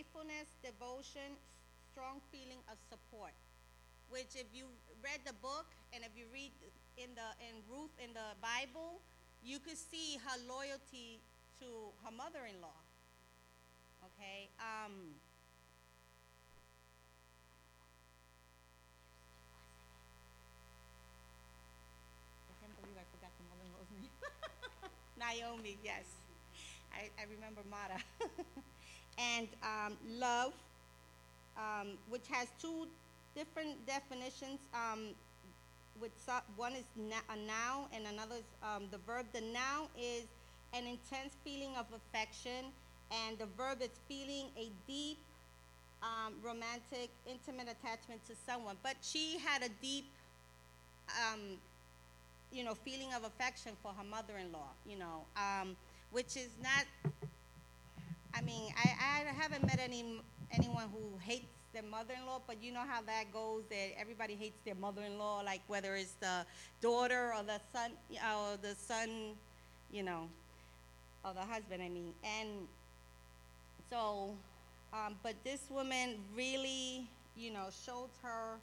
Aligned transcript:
faithfulness, 0.00 0.48
devotion, 0.64 1.36
strong 1.92 2.24
feeling 2.32 2.64
of 2.72 2.80
support. 2.88 3.36
Which, 4.08 4.32
if 4.32 4.48
you 4.56 4.64
read 5.04 5.20
the 5.28 5.36
book 5.44 5.68
and 5.92 6.02
if 6.02 6.16
you 6.16 6.24
read 6.32 6.50
in 6.96 7.12
the 7.12 7.28
in 7.44 7.60
Ruth 7.68 7.92
in 8.00 8.16
the 8.16 8.32
Bible, 8.40 9.04
you 9.44 9.60
could 9.60 9.76
see 9.76 10.16
her 10.24 10.36
loyalty 10.48 11.20
to 11.60 11.68
her 12.00 12.10
mother-in-law. 12.16 12.80
Okay. 14.08 14.48
Um, 14.56 15.20
I 22.48 22.54
can't 22.56 22.72
believe 22.80 22.96
I 22.96 23.04
forgot 23.12 23.30
the 23.36 23.44
mother-in-law's 23.52 23.92
name. 24.00 24.16
Naomi, 25.20 25.76
yes. 25.84 26.08
I, 26.88 27.12
I 27.20 27.28
remember 27.28 27.60
Mara. 27.68 28.00
and 29.20 29.48
um, 29.62 29.96
love, 30.18 30.52
um, 31.56 31.88
which 32.08 32.26
has 32.30 32.48
two 32.60 32.86
different 33.34 33.84
definitions. 33.86 34.58
Um, 34.74 35.08
with 36.00 36.12
one 36.56 36.72
is 36.72 36.84
a 36.96 37.36
noun 37.36 37.84
and 37.94 38.06
another 38.06 38.36
is 38.36 38.44
um, 38.62 38.84
the 38.90 38.98
verb. 38.98 39.26
The 39.34 39.42
noun 39.42 39.88
is 40.00 40.24
an 40.72 40.84
intense 40.86 41.34
feeling 41.44 41.76
of 41.78 41.86
affection, 41.94 42.72
and 43.10 43.38
the 43.38 43.46
verb 43.56 43.82
is 43.82 43.90
feeling 44.08 44.46
a 44.56 44.70
deep, 44.86 45.18
um, 46.02 46.34
romantic, 46.42 47.10
intimate 47.28 47.68
attachment 47.68 48.24
to 48.28 48.34
someone. 48.46 48.76
But 48.82 48.96
she 49.02 49.38
had 49.44 49.62
a 49.62 49.68
deep 49.82 50.06
um, 51.10 51.40
you 52.52 52.64
know, 52.64 52.74
feeling 52.74 53.12
of 53.14 53.24
affection 53.24 53.72
for 53.82 53.92
her 53.92 54.04
mother-in-law, 54.04 54.68
you 54.86 54.98
know, 54.98 55.24
um, 55.36 55.76
which 56.10 56.36
is 56.36 56.50
not. 56.62 56.84
I 58.34 58.40
mean, 58.42 58.72
I, 58.76 59.24
I 59.28 59.32
haven't 59.42 59.62
met 59.66 59.80
any 59.82 60.20
anyone 60.52 60.88
who 60.92 61.18
hates 61.20 61.46
their 61.72 61.82
mother-in-law, 61.82 62.42
but 62.46 62.62
you 62.62 62.72
know 62.72 62.84
how 62.86 63.02
that 63.02 63.32
goes. 63.32 63.62
That 63.70 63.98
everybody 63.98 64.34
hates 64.34 64.60
their 64.64 64.74
mother-in-law, 64.74 65.42
like 65.42 65.60
whether 65.66 65.94
it's 65.96 66.12
the 66.20 66.44
daughter 66.80 67.32
or 67.36 67.42
the 67.42 67.60
son, 67.72 67.92
or 68.10 68.56
the 68.60 68.74
son, 68.74 69.34
you 69.92 70.02
know, 70.02 70.28
or 71.24 71.32
the 71.34 71.40
husband. 71.40 71.82
I 71.82 71.88
mean, 71.88 72.12
and 72.24 72.48
so, 73.90 74.34
um, 74.92 75.16
but 75.22 75.34
this 75.44 75.62
woman 75.70 76.16
really, 76.36 77.06
you 77.36 77.52
know, 77.52 77.68
showed 77.84 78.10
her 78.22 78.58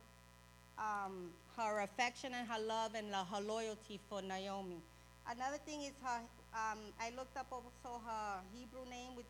um, 0.78 1.30
her 1.58 1.82
affection 1.82 2.32
and 2.34 2.48
her 2.48 2.60
love 2.60 2.92
and 2.96 3.08
her 3.14 3.42
loyalty 3.42 4.00
for 4.10 4.22
Naomi. 4.22 4.78
Another 5.30 5.58
thing 5.66 5.82
is 5.82 5.94
her. 6.04 6.22
Um, 6.54 6.80
I 7.00 7.12
looked 7.18 7.36
up 7.38 7.48
also 7.52 8.02
her 8.06 8.40
Hebrew 8.54 8.86
name, 8.90 9.16
which 9.16 9.26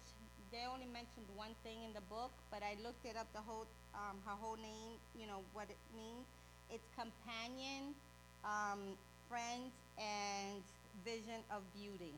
they 0.52 0.64
only 0.72 0.88
mentioned 0.88 1.28
one 1.36 1.54
thing 1.64 1.84
in 1.86 1.94
the 1.94 2.06
book, 2.10 2.32
but 2.52 2.62
I 2.64 2.76
looked 2.84 3.06
it 3.06 3.16
up 3.18 3.28
the 3.34 3.42
whole 3.42 3.66
um, 3.94 4.18
her 4.26 4.36
whole 4.38 4.58
name. 4.58 4.98
You 5.20 5.28
know 5.28 5.42
what 5.54 5.68
it 5.70 5.80
means. 5.96 6.26
It's 6.72 6.88
companion, 6.96 7.96
um, 8.44 8.96
friend, 9.30 9.72
and 9.98 10.62
vision 11.06 11.40
of 11.52 11.62
beauty. 11.74 12.14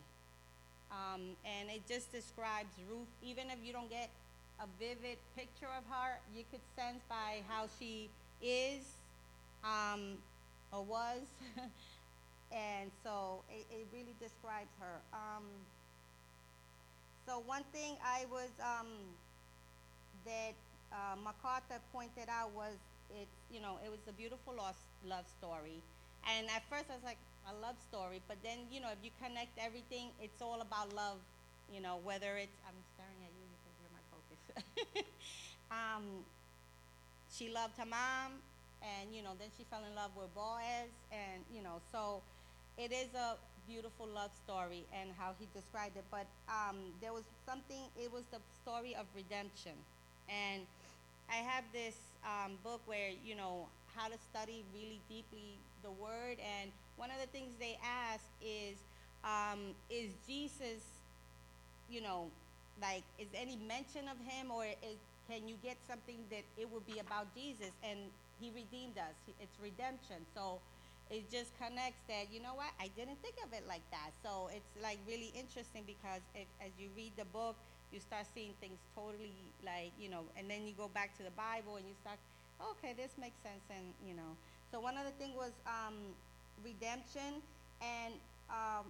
Um, 0.92 1.38
and 1.46 1.70
it 1.70 1.86
just 1.88 2.12
describes 2.12 2.74
Ruth. 2.90 3.08
Even 3.22 3.50
if 3.50 3.60
you 3.64 3.74
don't 3.74 3.90
get 3.90 4.10
a 4.60 4.66
vivid 4.80 5.18
picture 5.38 5.70
of 5.78 5.86
her, 5.90 6.20
you 6.36 6.44
could 6.50 6.62
sense 6.76 7.02
by 7.08 7.42
how 7.48 7.66
she 7.80 8.10
is 8.42 8.82
um, 9.64 10.18
or 10.74 10.84
was. 10.84 11.22
and 12.52 12.90
so 13.04 13.42
it, 13.50 13.66
it 13.72 13.88
really 13.94 14.16
describes 14.20 14.72
her. 14.80 14.98
Um, 15.14 15.46
so 17.30 17.38
one 17.46 17.62
thing 17.72 17.94
I 18.02 18.26
was 18.34 18.50
um, 18.58 18.90
that 20.26 20.58
uh, 20.92 21.14
pointed 21.94 22.26
out 22.28 22.50
was 22.58 22.74
it's 23.14 23.38
you 23.54 23.62
know 23.62 23.78
it 23.86 23.92
was 23.92 24.02
a 24.10 24.14
beautiful 24.14 24.56
love, 24.58 24.76
love 25.06 25.26
story, 25.38 25.84
and 26.26 26.48
at 26.50 26.66
first 26.74 26.90
I 26.90 26.96
was 26.98 27.06
like 27.06 27.22
a 27.46 27.54
love 27.62 27.78
story, 27.86 28.20
but 28.28 28.38
then 28.42 28.66
you 28.72 28.82
know 28.82 28.90
if 28.90 28.98
you 29.06 29.12
connect 29.22 29.54
everything, 29.62 30.10
it's 30.20 30.42
all 30.42 30.62
about 30.62 30.90
love. 30.96 31.22
You 31.72 31.82
know 31.82 32.02
whether 32.04 32.34
it's 32.42 32.58
I'm 32.66 32.82
staring 32.98 33.22
at 33.22 33.34
you 33.38 33.46
because 33.54 33.76
you're 33.78 33.94
my 33.94 34.06
focus. 34.10 35.06
um, 35.78 36.26
she 37.30 37.54
loved 37.54 37.78
her 37.78 37.86
mom, 37.86 38.42
and 38.82 39.14
you 39.14 39.22
know 39.22 39.38
then 39.38 39.50
she 39.56 39.64
fell 39.70 39.86
in 39.86 39.94
love 39.94 40.18
with 40.18 40.34
Boaz, 40.34 40.90
and 41.14 41.46
you 41.54 41.62
know 41.62 41.78
so 41.94 42.22
it 42.78 42.92
is 42.92 43.14
a 43.14 43.38
beautiful 43.70 44.08
love 44.08 44.32
story 44.44 44.84
and 44.92 45.12
how 45.18 45.32
he 45.40 45.48
described 45.54 45.96
it. 45.96 46.04
But 46.10 46.26
um, 46.50 46.78
there 47.02 47.14
was 47.14 47.24
something. 47.46 47.86
It 48.02 48.12
was 48.12 48.24
the 48.32 48.42
story 48.62 48.96
of 48.98 49.06
redemption, 49.16 49.78
and 50.28 50.66
I 51.30 51.46
have 51.46 51.64
this 51.72 51.96
um, 52.26 52.58
book 52.64 52.82
where 52.88 53.14
you 53.24 53.36
know 53.36 53.70
how 53.96 54.08
to 54.08 54.18
study 54.34 54.66
really 54.74 55.00
deeply 55.08 55.54
the 55.84 55.92
word, 55.92 56.38
and 56.42 56.72
one 56.98 57.12
of 57.12 57.22
the 57.22 57.28
things 57.28 57.54
they 57.60 57.78
ask 57.86 58.26
is, 58.42 58.76
um, 59.24 59.78
is 59.90 60.12
Jesus, 60.28 60.82
you 61.90 62.02
know, 62.02 62.28
like 62.82 63.04
is 63.20 63.30
any 63.36 63.58
mention 63.68 64.10
of 64.10 64.18
him, 64.26 64.52
or 64.52 64.66
is, 64.66 64.98
can 65.30 65.48
you 65.48 65.56
get 65.62 65.78
something 65.88 66.18
that 66.32 66.44
it 66.58 66.68
would 66.74 66.86
be 66.88 67.00
about 67.00 67.28
Jesus? 67.36 67.72
And 67.84 68.00
he 68.42 68.50
redeemed 68.50 68.98
us. 68.98 69.14
It's 69.40 69.56
redemption. 69.62 70.26
So 70.34 70.60
it 71.10 71.30
just 71.32 71.52
connects 71.58 72.02
that 72.08 72.30
you 72.32 72.42
know 72.42 72.54
what? 72.54 72.70
I 72.80 72.90
didn't 72.96 73.22
think 73.22 73.36
of 73.46 73.54
it 73.54 73.66
like 73.68 73.86
that. 73.92 74.12
So 74.24 74.50
it's 74.54 74.70
like 74.82 75.00
really 75.08 75.34
interesting 75.34 75.84
because 75.86 76.22
if, 76.36 76.48
as 76.62 76.72
you 76.78 76.90
read 76.96 77.14
the 77.18 77.26
book 77.26 77.56
you 77.92 78.00
start 78.00 78.26
seeing 78.36 78.54
things 78.62 78.78
totally 78.94 79.34
like 79.66 79.90
you 80.00 80.10
know 80.10 80.22
and 80.38 80.46
then 80.50 80.62
you 80.68 80.74
go 80.78 80.88
back 80.94 81.18
to 81.18 81.24
the 81.24 81.34
bible 81.34 81.78
and 81.78 81.88
you 81.90 81.96
start 82.06 82.20
okay 82.62 82.94
this 82.94 83.10
makes 83.20 83.38
sense 83.42 83.66
and 83.74 83.94
you 84.06 84.14
know. 84.14 84.38
So 84.72 84.80
one 84.80 84.98
other 84.98 85.14
thing 85.18 85.34
was 85.36 85.52
um, 85.66 86.14
redemption 86.64 87.42
and 87.82 88.14
um, 88.50 88.86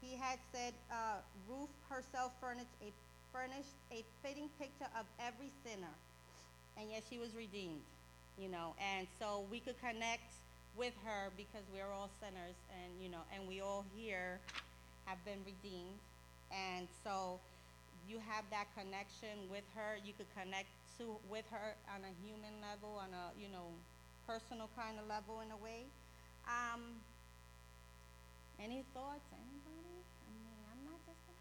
he 0.00 0.16
had 0.16 0.38
said 0.52 0.74
uh, 0.90 1.22
ruth 1.48 1.70
herself 1.88 2.32
furnished 2.40 2.74
a 2.82 2.92
furnished 3.32 3.76
a 3.90 4.04
fitting 4.22 4.48
picture 4.58 4.88
of 4.98 5.06
every 5.18 5.50
sinner 5.64 5.94
and 6.76 6.90
yet 6.90 7.02
she 7.08 7.18
was 7.18 7.30
redeemed 7.36 7.82
you 8.38 8.48
know. 8.48 8.74
And 8.80 9.06
so 9.18 9.44
we 9.50 9.60
could 9.60 9.78
connect 9.80 10.32
with 10.76 10.94
her 11.04 11.30
because 11.36 11.64
we're 11.72 11.90
all 11.92 12.08
sinners 12.20 12.56
and 12.72 12.90
you 13.02 13.08
know 13.10 13.22
and 13.34 13.46
we 13.48 13.60
all 13.60 13.84
here 13.96 14.40
have 15.06 15.22
been 15.24 15.40
redeemed. 15.44 15.98
And 16.52 16.86
so 17.04 17.40
you 18.08 18.20
have 18.28 18.44
that 18.50 18.68
connection 18.76 19.48
with 19.50 19.64
her. 19.74 19.96
You 20.04 20.12
could 20.16 20.28
connect 20.36 20.68
to 20.98 21.16
with 21.30 21.44
her 21.50 21.74
on 21.94 22.04
a 22.04 22.12
human 22.24 22.52
level 22.60 23.00
on 23.00 23.10
a 23.12 23.32
you 23.40 23.48
know 23.48 23.68
personal 24.26 24.68
kind 24.76 24.98
of 25.00 25.08
level 25.08 25.40
in 25.40 25.50
a 25.50 25.58
way. 25.58 25.84
Um, 26.46 27.00
any 28.60 28.84
thoughts? 28.94 29.26
Anybody? 29.32 29.98
I 30.28 30.30
mean 30.32 30.60
i'm 30.70 30.82
not 30.86 31.00
just 31.06 31.22
a, 31.28 31.34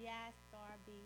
yes 0.00 0.32
darby 0.52 1.02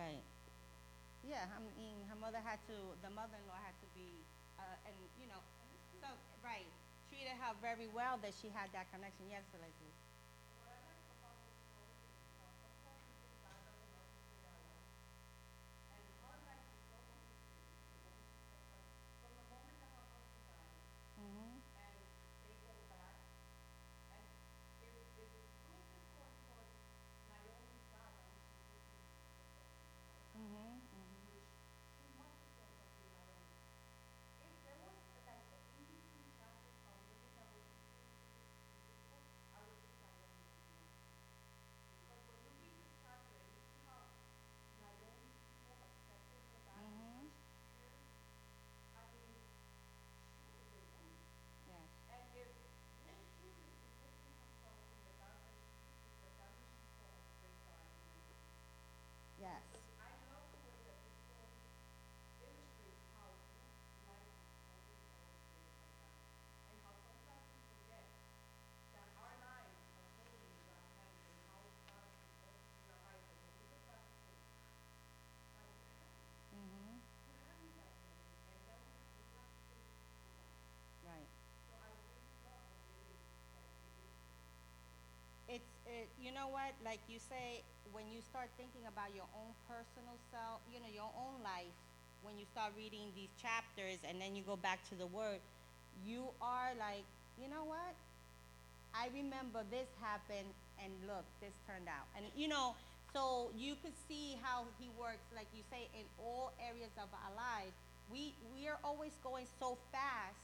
Right. 0.00 0.24
Yeah, 1.22 1.44
I 1.52 1.60
mean, 1.76 2.04
her 2.08 2.16
mother 2.16 2.40
had 2.40 2.58
to, 2.68 2.76
the 3.04 3.10
mother-in-law 3.12 3.60
had 3.60 3.76
to 3.84 3.88
be, 3.92 4.24
uh, 4.58 4.76
and, 4.88 4.96
you 5.20 5.26
know, 5.28 5.40
so, 6.00 6.08
right, 6.44 6.68
treated 7.08 7.36
her 7.36 7.52
very 7.60 7.88
well 7.88 8.16
that 8.24 8.32
she 8.34 8.48
had 8.48 8.72
that 8.72 8.88
connection. 8.92 9.28
Yes, 9.28 9.44
Leslie? 9.52 9.94
Mm-hmm. 21.20 21.60
Mm-hmm. 30.36 30.80
Mm-hmm. 46.78 47.26
Yes. 51.68 52.10
Yes. 59.40 59.80
Mm-hmm. 76.54 77.00
Right. 81.04 81.26
It's, 85.48 85.68
it, 86.00 86.08
you 86.16 86.32
know 86.32 86.48
what, 86.48 86.72
like 86.84 87.00
you 87.12 87.20
say, 87.20 87.60
when 87.92 88.08
you 88.08 88.24
start 88.24 88.48
thinking 88.56 88.88
about 88.88 89.12
your 89.12 89.28
own 89.36 89.52
personal 89.68 90.16
self, 90.32 90.64
you 90.72 90.80
know, 90.80 90.88
your 90.88 91.12
own 91.12 91.36
life, 91.44 91.74
when 92.24 92.40
you 92.40 92.48
start 92.52 92.72
reading 92.76 93.12
these 93.12 93.32
chapters 93.36 94.00
and 94.08 94.20
then 94.20 94.32
you 94.32 94.42
go 94.44 94.56
back 94.56 94.80
to 94.88 94.94
the 94.96 95.06
word, 95.08 95.40
you 96.04 96.24
are 96.40 96.72
like, 96.80 97.04
you 97.36 97.48
know 97.48 97.64
what? 97.64 97.92
I 98.96 99.12
remember 99.12 99.62
this 99.70 99.88
happened 100.00 100.50
and 100.80 100.90
look, 101.06 101.24
this 101.44 101.54
turned 101.68 101.86
out. 101.86 102.08
And 102.16 102.26
you 102.34 102.48
know, 102.48 102.74
so 103.12 103.50
you 103.54 103.76
could 103.84 103.94
see 104.08 104.38
how 104.42 104.64
he 104.80 104.88
works, 104.98 105.22
like 105.34 105.46
you 105.54 105.62
say, 105.70 105.86
in 105.94 106.06
all 106.18 106.52
areas 106.58 106.90
of 106.98 107.08
our 107.12 107.32
lives. 107.36 107.74
We 108.10 108.34
we 108.50 108.66
are 108.66 108.78
always 108.82 109.14
going 109.22 109.46
so 109.62 109.78
fast 109.94 110.40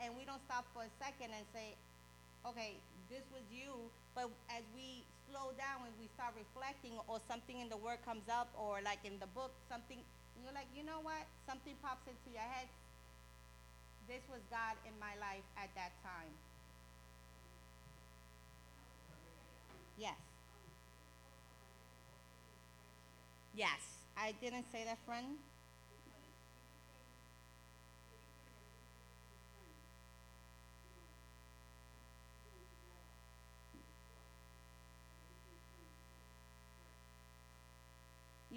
and 0.00 0.16
we 0.16 0.24
don't 0.24 0.40
stop 0.48 0.64
for 0.72 0.86
a 0.86 0.92
second 0.96 1.36
and 1.36 1.44
say, 1.52 1.76
okay, 2.48 2.80
this 3.10 3.24
was 3.32 3.44
you, 3.52 3.88
but 4.14 4.28
as 4.52 4.64
we 4.76 5.04
slow 5.28 5.52
down 5.56 5.84
and 5.84 5.94
we 6.00 6.08
start 6.16 6.32
reflecting 6.36 6.96
or 7.08 7.20
something 7.28 7.60
in 7.60 7.68
the 7.68 7.76
word 7.76 8.00
comes 8.04 8.28
up 8.28 8.48
or 8.56 8.80
like 8.84 9.00
in 9.04 9.16
the 9.20 9.28
book, 9.32 9.52
something 9.68 10.00
you're 10.44 10.54
like, 10.54 10.68
you 10.76 10.84
know 10.84 11.00
what? 11.02 11.26
Something 11.48 11.74
pops 11.82 12.06
into 12.06 12.28
your 12.32 12.46
head. 12.46 12.68
This 14.06 14.22
was 14.30 14.40
God 14.50 14.76
in 14.86 14.94
my 15.00 15.12
life 15.20 15.44
at 15.56 15.68
that 15.74 15.92
time. 16.00 16.32
Yes. 19.98 20.16
Yes. 23.54 23.82
I 24.16 24.32
didn't 24.40 24.64
say 24.72 24.84
that, 24.84 24.98
friend. 25.04 25.38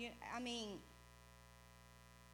You, 0.02 0.10
I 0.34 0.40
mean, 0.42 0.82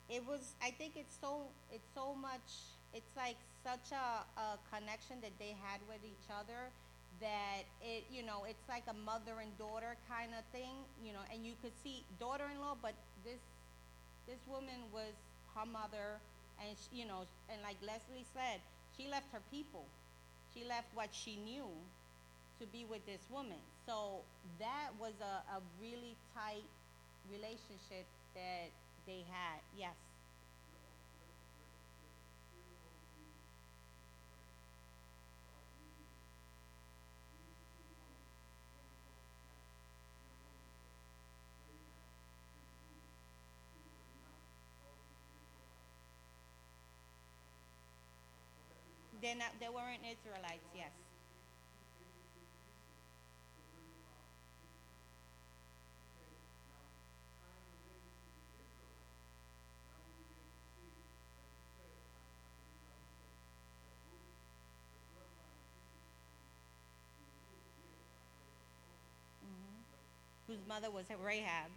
it 0.08 0.24
was, 0.24 0.56
I 0.64 0.72
think 0.72 0.96
it's 0.96 1.18
so, 1.20 1.52
it's 1.68 1.92
so 1.94 2.16
much, 2.16 2.72
it's 2.94 3.12
like 3.20 3.36
such 3.60 3.92
a, 3.92 4.24
a 4.40 4.56
connection 4.72 5.20
that 5.20 5.36
they 5.36 5.52
had 5.60 5.84
with 5.92 6.00
each 6.08 6.32
other 6.32 6.72
that 7.20 7.68
it, 7.84 8.08
you 8.08 8.24
know, 8.24 8.48
it's 8.48 8.64
like 8.70 8.88
a 8.88 8.96
mother 9.04 9.44
and 9.44 9.52
daughter 9.60 10.00
kind 10.08 10.32
of 10.32 10.48
thing, 10.56 10.80
you 11.04 11.12
know, 11.12 11.20
and 11.28 11.44
you 11.44 11.60
could 11.60 11.76
see 11.84 12.08
daughter-in-law, 12.24 12.80
but 12.82 12.96
this, 13.26 13.44
this 14.32 14.40
woman 14.48 14.88
was 14.96 15.12
her 15.52 15.68
mother, 15.68 16.24
and 16.64 16.72
she, 16.80 17.04
you 17.04 17.06
know, 17.06 17.28
and 17.52 17.60
like 17.68 17.76
Leslie 17.84 18.24
said, 18.32 18.64
she 18.96 19.12
left 19.12 19.28
her 19.34 19.44
people. 19.52 19.84
She 20.56 20.64
left 20.64 20.88
what 20.96 21.10
she 21.12 21.36
knew 21.36 21.68
to 22.62 22.66
be 22.72 22.86
with 22.88 23.04
this 23.06 23.28
woman. 23.30 23.60
So 23.86 24.24
that 24.60 24.96
was 24.96 25.20
a, 25.20 25.44
a 25.52 25.60
really 25.84 26.16
tight 26.32 26.64
relationship 27.30 28.08
that 28.34 28.72
they 29.06 29.24
had. 29.30 29.62
Yes. 29.74 29.96
They're 49.22 49.36
not, 49.36 49.60
they 49.60 49.70
weren't 49.70 50.04
Israelites, 50.06 50.70
yes. 50.74 51.07
Whose 70.58 70.68
mother 70.68 70.90
was 70.90 71.06
Rahab. 71.24 71.70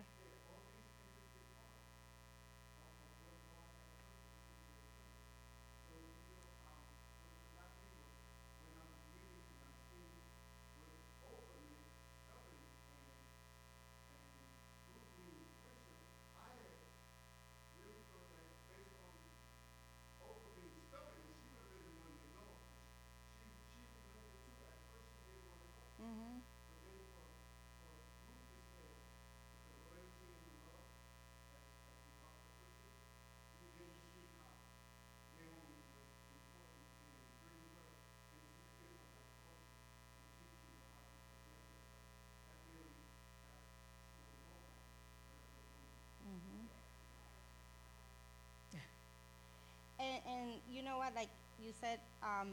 And, 50.00 50.22
and 50.26 50.50
you 50.72 50.82
know 50.82 50.98
what, 50.98 51.14
like 51.14 51.28
you 51.62 51.72
said, 51.78 51.98
um, 52.22 52.48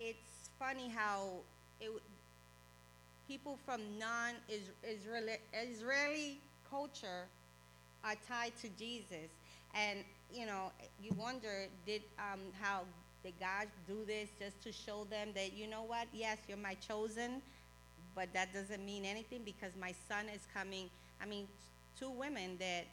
it's 0.00 0.48
funny 0.58 0.88
how 0.88 1.28
it, 1.80 1.90
people 3.28 3.58
from 3.66 3.80
non-Israeli 3.98 5.36
Israeli 5.52 6.38
culture 6.70 7.26
are 8.04 8.14
tied 8.26 8.52
to 8.62 8.68
Jesus, 8.78 9.28
and 9.74 9.98
you 10.32 10.46
know, 10.46 10.72
you 11.02 11.10
wonder, 11.18 11.66
did 11.86 12.02
um, 12.18 12.40
how 12.60 12.82
did 13.22 13.34
God 13.40 13.66
do 13.86 14.04
this 14.06 14.28
just 14.38 14.62
to 14.62 14.72
show 14.72 15.04
them 15.10 15.28
that 15.34 15.52
you 15.52 15.66
know 15.66 15.82
what? 15.82 16.06
Yes, 16.12 16.38
you're 16.48 16.56
my 16.56 16.74
chosen, 16.74 17.42
but 18.14 18.32
that 18.32 18.54
doesn't 18.54 18.84
mean 18.84 19.04
anything 19.04 19.40
because 19.44 19.72
my 19.78 19.92
son 20.08 20.26
is 20.34 20.46
coming, 20.54 20.88
I 21.20 21.26
mean, 21.26 21.48
two 21.98 22.10
women 22.10 22.56
that 22.60 22.86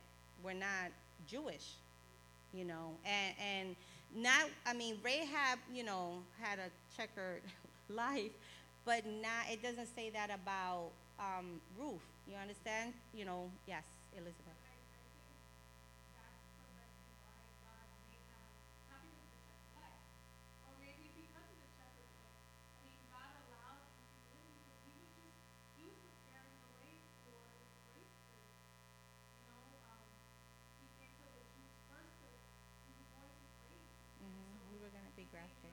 were 0.44 0.54
not 0.54 0.92
Jewish, 1.27 1.75
you 2.55 2.65
know, 2.65 2.97
and, 3.05 3.35
and 3.39 3.75
not, 4.15 4.50
I 4.65 4.74
mean, 4.74 4.97
Rahab, 5.03 5.59
you 5.74 5.83
know, 5.83 6.24
had 6.41 6.59
a 6.59 6.69
checkered 6.95 7.41
life, 7.89 8.31
but 8.85 9.05
not, 9.05 9.50
it 9.51 9.62
doesn't 9.62 9.88
say 9.95 10.09
that 10.12 10.29
about 10.33 10.91
um, 11.19 11.62
Ruth. 11.77 12.01
You 12.27 12.35
understand? 12.38 12.93
You 13.13 13.25
know, 13.25 13.51
yes, 13.67 13.83
Elizabeth. 14.13 14.55
Mhm, 34.21 34.59
We 34.71 34.77
were 34.77 34.89
gonna 34.89 35.12
be 35.15 35.24
grafted. 35.31 35.71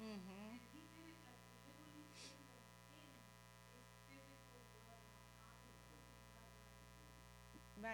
Mm-hmm. 0.00 0.80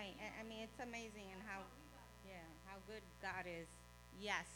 Right, 0.07 0.15
I, 0.23 0.41
I 0.41 0.43
mean, 0.47 0.63
it's 0.63 0.79
amazing 0.79 1.35
and 1.35 1.43
how, 1.43 1.67
yeah, 2.23 2.47
how 2.71 2.79
good 2.87 3.03
God 3.21 3.43
is. 3.43 3.67
Yes. 4.23 4.47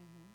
Mm-hmm. 0.00 0.26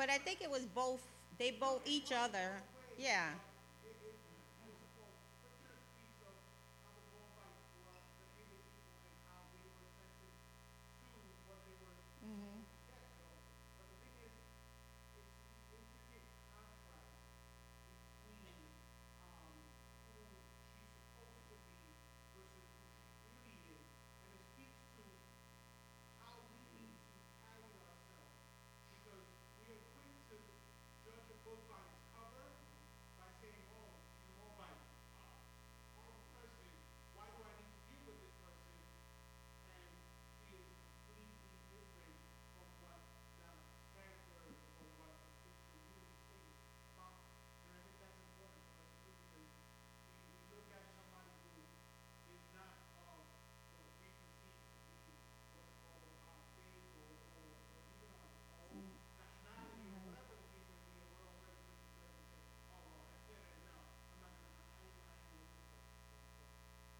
But 0.00 0.08
I 0.08 0.16
think 0.18 0.40
it 0.40 0.50
was 0.50 0.64
both, 0.64 1.02
they 1.38 1.50
both 1.52 1.82
each 1.86 2.10
other, 2.12 2.62
yeah. 2.96 3.32
Mm-hmm. 12.24 12.60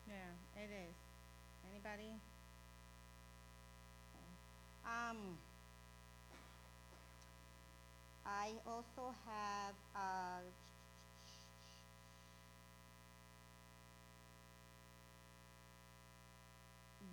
Yeah, 0.09 0.60
it 0.71 0.75
is. 0.87 0.95
Anybody? 1.71 2.15
Um, 4.87 5.17
I 8.27 8.53
also 8.67 9.15
have, 9.27 9.75
uh, 9.95 10.41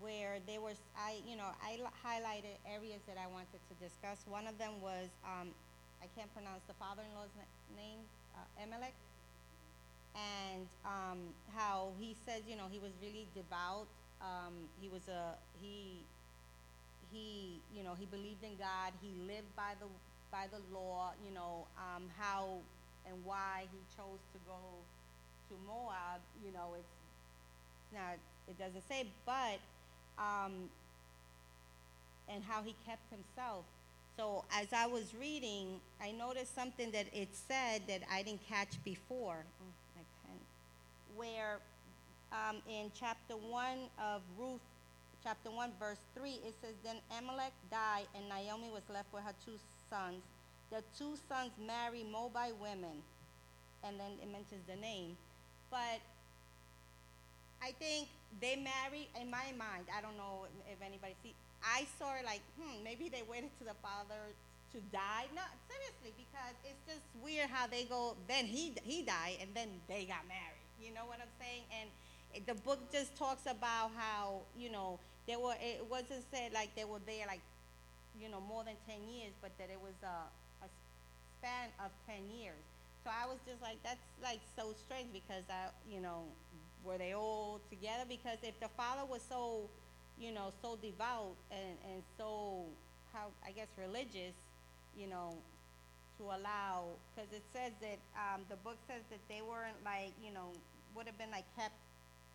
where 0.02 0.38
there 0.46 0.62
was, 0.62 0.78
I, 0.98 1.18
you 1.28 1.36
know, 1.36 1.50
I 1.62 1.78
highlighted 2.06 2.58
areas 2.70 3.02
that 3.08 3.18
I 3.18 3.28
wanted 3.28 3.60
to 3.70 3.74
discuss. 3.84 4.18
One 4.30 4.48
of 4.48 4.58
them 4.58 4.82
was, 4.82 5.10
um, 5.26 5.50
I 6.02 6.08
can't 6.16 6.32
pronounce 6.34 6.62
the 6.68 6.74
father-in-law's 6.78 7.34
na- 7.36 7.82
name, 7.82 8.00
uh, 8.38 8.62
and 10.58 10.68
um, 10.86 11.20
how 11.56 11.90
he 12.00 12.16
says, 12.26 12.42
you 12.48 12.56
know, 12.56 12.66
he 12.70 12.80
was 12.80 12.92
really 13.02 13.28
devout. 13.36 13.88
Um, 14.22 14.54
he 14.82 14.90
was 14.90 15.08
a 15.08 15.38
he 15.62 16.02
he 17.12 17.62
you 17.76 17.84
know 17.84 17.94
he 17.98 18.06
believed 18.06 18.44
in 18.44 18.58
God. 18.58 18.94
He 19.02 19.14
lived 19.28 19.56
by 19.56 19.74
the 19.80 19.86
by 20.32 20.46
the 20.50 20.60
law. 20.74 21.12
You 21.26 21.34
know 21.34 21.68
um, 21.78 22.04
how 22.18 22.58
and 23.08 23.16
why 23.24 23.66
he 23.72 23.78
chose 23.96 24.20
to 24.34 24.40
go 24.48 24.58
to 25.50 25.54
Moab. 25.68 26.22
You 26.44 26.52
know, 26.52 26.74
it's 26.78 27.94
not 27.94 28.18
it 28.48 28.58
doesn't 28.58 28.88
say, 28.90 29.06
but 29.26 29.60
um, 30.18 30.70
and 32.28 32.44
how 32.44 32.64
he 32.64 32.76
kept 32.86 33.06
himself. 33.12 33.66
So 34.18 34.46
as 34.52 34.74
I 34.74 34.88
was 34.88 35.14
reading, 35.20 35.80
I 36.02 36.12
noticed 36.12 36.56
something 36.56 36.90
that 36.90 37.06
it 37.14 37.30
said 37.48 37.84
that 37.88 38.02
I 38.12 38.24
didn't 38.24 38.48
catch 38.50 38.84
before. 38.84 39.46
Pen. 39.60 39.87
Where 41.18 41.58
um, 42.32 42.58
in 42.70 42.92
chapter 42.94 43.34
1 43.34 43.78
of 43.98 44.22
Ruth, 44.38 44.62
chapter 45.24 45.50
1, 45.50 45.72
verse 45.80 45.98
3, 46.16 46.30
it 46.46 46.54
says, 46.62 46.74
Then 46.84 46.98
Elimelech 47.12 47.54
died, 47.72 48.06
and 48.16 48.30
Naomi 48.30 48.70
was 48.72 48.84
left 48.94 49.12
with 49.14 49.24
her 49.24 49.34
two 49.44 49.58
sons. 49.90 50.22
The 50.70 50.84
two 50.98 51.18
sons 51.28 51.52
married 51.66 52.06
Moabite 52.12 52.56
women, 52.62 53.02
and 53.84 54.00
then 54.00 54.20
it 54.22 54.30
mentions 54.32 54.62
the 54.70 54.76
name. 54.76 55.18
But 55.72 56.00
I 57.64 57.72
think 57.80 58.08
they 58.40 58.56
married, 58.56 59.10
in 59.20 59.32
my 59.32 59.50
mind, 59.58 59.90
I 59.90 60.02
don't 60.02 60.18
know 60.18 60.46
if 60.70 60.78
anybody 60.86 61.16
see, 61.24 61.34
I 61.64 61.88
saw 61.98 62.14
it 62.16 62.26
like, 62.26 62.42
hmm, 62.60 62.84
maybe 62.84 63.10
they 63.10 63.24
waited 63.28 63.50
to 63.60 63.66
the 63.66 63.76
father 63.82 64.30
to 64.74 64.78
die. 64.92 65.26
No, 65.34 65.42
seriously, 65.66 66.14
because 66.14 66.54
it's 66.64 66.84
just 66.86 67.06
weird 67.24 67.50
how 67.50 67.66
they 67.66 67.86
go, 67.86 68.16
then 68.28 68.46
he, 68.46 68.76
he 68.84 69.02
died, 69.02 69.38
and 69.42 69.50
then 69.56 69.70
they 69.88 70.06
got 70.06 70.28
married. 70.28 70.57
You 70.82 70.94
know 70.94 71.06
what 71.06 71.20
I'm 71.22 71.34
saying? 71.40 71.64
And 71.74 72.46
the 72.46 72.56
book 72.62 72.92
just 72.92 73.16
talks 73.16 73.46
about 73.46 73.92
how, 73.96 74.42
you 74.58 74.72
know, 74.72 75.00
they 75.28 75.36
were, 75.36 75.56
it 75.60 75.86
wasn't 75.90 76.24
said 76.32 76.54
like 76.54 76.76
they 76.76 76.86
were 76.86 77.02
there 77.06 77.26
like, 77.28 77.42
you 78.20 78.30
know, 78.30 78.42
more 78.42 78.64
than 78.64 78.76
10 78.88 78.98
years, 79.10 79.34
but 79.42 79.52
that 79.58 79.70
it 79.70 79.80
was 79.82 79.94
a, 80.04 80.66
a 80.66 80.68
span 81.40 81.70
of 81.84 81.92
10 82.08 82.18
years. 82.40 82.62
So 83.04 83.12
I 83.12 83.26
was 83.28 83.38
just 83.48 83.62
like, 83.62 83.78
that's 83.84 84.02
like 84.22 84.40
so 84.56 84.74
strange 84.86 85.08
because 85.14 85.44
I, 85.50 85.70
you 85.90 86.02
know, 86.02 86.24
were 86.84 86.98
they 86.98 87.14
all 87.14 87.60
together? 87.70 88.04
Because 88.08 88.38
if 88.44 88.60
the 88.60 88.70
father 88.76 89.06
was 89.06 89.22
so, 89.28 89.70
you 90.20 90.32
know, 90.32 90.52
so 90.62 90.78
devout 90.82 91.36
and, 91.52 91.78
and 91.92 92.04
so, 92.18 92.66
how, 93.14 93.28
I 93.46 93.52
guess, 93.52 93.68
religious, 93.78 94.34
you 94.98 95.08
know, 95.08 95.34
to 96.18 96.24
allow, 96.26 96.86
because 97.16 97.32
it 97.32 97.44
says 97.54 97.72
that, 97.82 97.98
um, 98.18 98.42
the 98.50 98.56
book 98.58 98.78
says 98.88 99.02
that 99.10 99.20
they 99.30 99.42
weren't 99.42 99.78
like, 99.86 100.12
you 100.24 100.34
know, 100.34 100.50
would 100.96 101.06
have 101.06 101.18
been 101.18 101.32
like 101.32 101.46
kept 101.56 101.76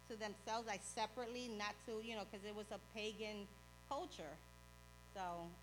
to 0.08 0.16
themselves, 0.16 0.66
like 0.66 0.80
separately, 0.82 1.50
not 1.58 1.74
to, 1.86 2.00
you 2.06 2.14
know, 2.14 2.22
because 2.30 2.46
it 2.46 2.54
was 2.54 2.66
a 2.70 2.78
pagan 2.96 3.46
culture. 3.88 4.36
So, 5.14 5.20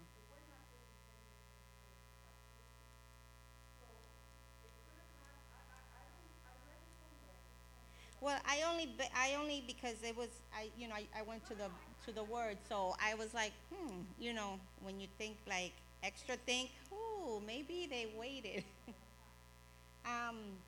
Well, 8.21 8.39
I 8.45 8.61
only, 8.69 8.89
I 9.15 9.35
only 9.35 9.63
because 9.67 10.01
it 10.03 10.15
was, 10.15 10.29
I, 10.55 10.69
you 10.77 10.87
know, 10.87 10.95
I, 10.95 11.05
I 11.17 11.21
went 11.23 11.45
to 11.47 11.55
the, 11.55 11.69
to 12.05 12.11
the 12.11 12.23
word, 12.23 12.57
so 12.67 12.95
I 13.03 13.15
was 13.15 13.33
like, 13.33 13.51
hmm, 13.73 14.01
you 14.17 14.33
know, 14.33 14.59
when 14.81 14.99
you 14.99 15.07
think 15.17 15.37
like 15.47 15.73
extra 16.03 16.35
think, 16.37 16.71
ooh, 16.91 17.41
maybe 17.45 17.87
they 17.89 18.07
waited. 18.17 18.63
um, 20.05 20.59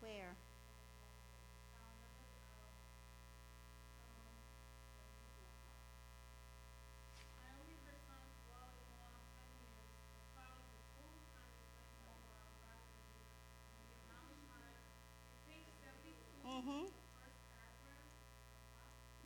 where? 0.00 0.36
I 7.38 7.46
only 7.54 7.78
her 7.86 7.94
son's 8.04 8.34
brother-in-law, 8.44 9.22
ten 9.30 9.46
years, 9.62 9.86
and 10.10 10.26
probably 10.34 10.66
the 10.74 10.82
total 10.90 11.22
time 11.30 11.54
they 11.54 11.70
spent 11.70 12.02
over 12.10 12.50
approximately, 12.50 13.30
and 13.78 13.86
the 13.86 13.98
amount 14.02 14.30
of 14.34 14.38
time, 14.50 14.82
it 15.30 15.38
takes 15.46 15.70
seventy-two, 15.78 16.42
Mm-hmm. 16.44 16.86
first 17.14 17.38
paragraph, 17.52 18.10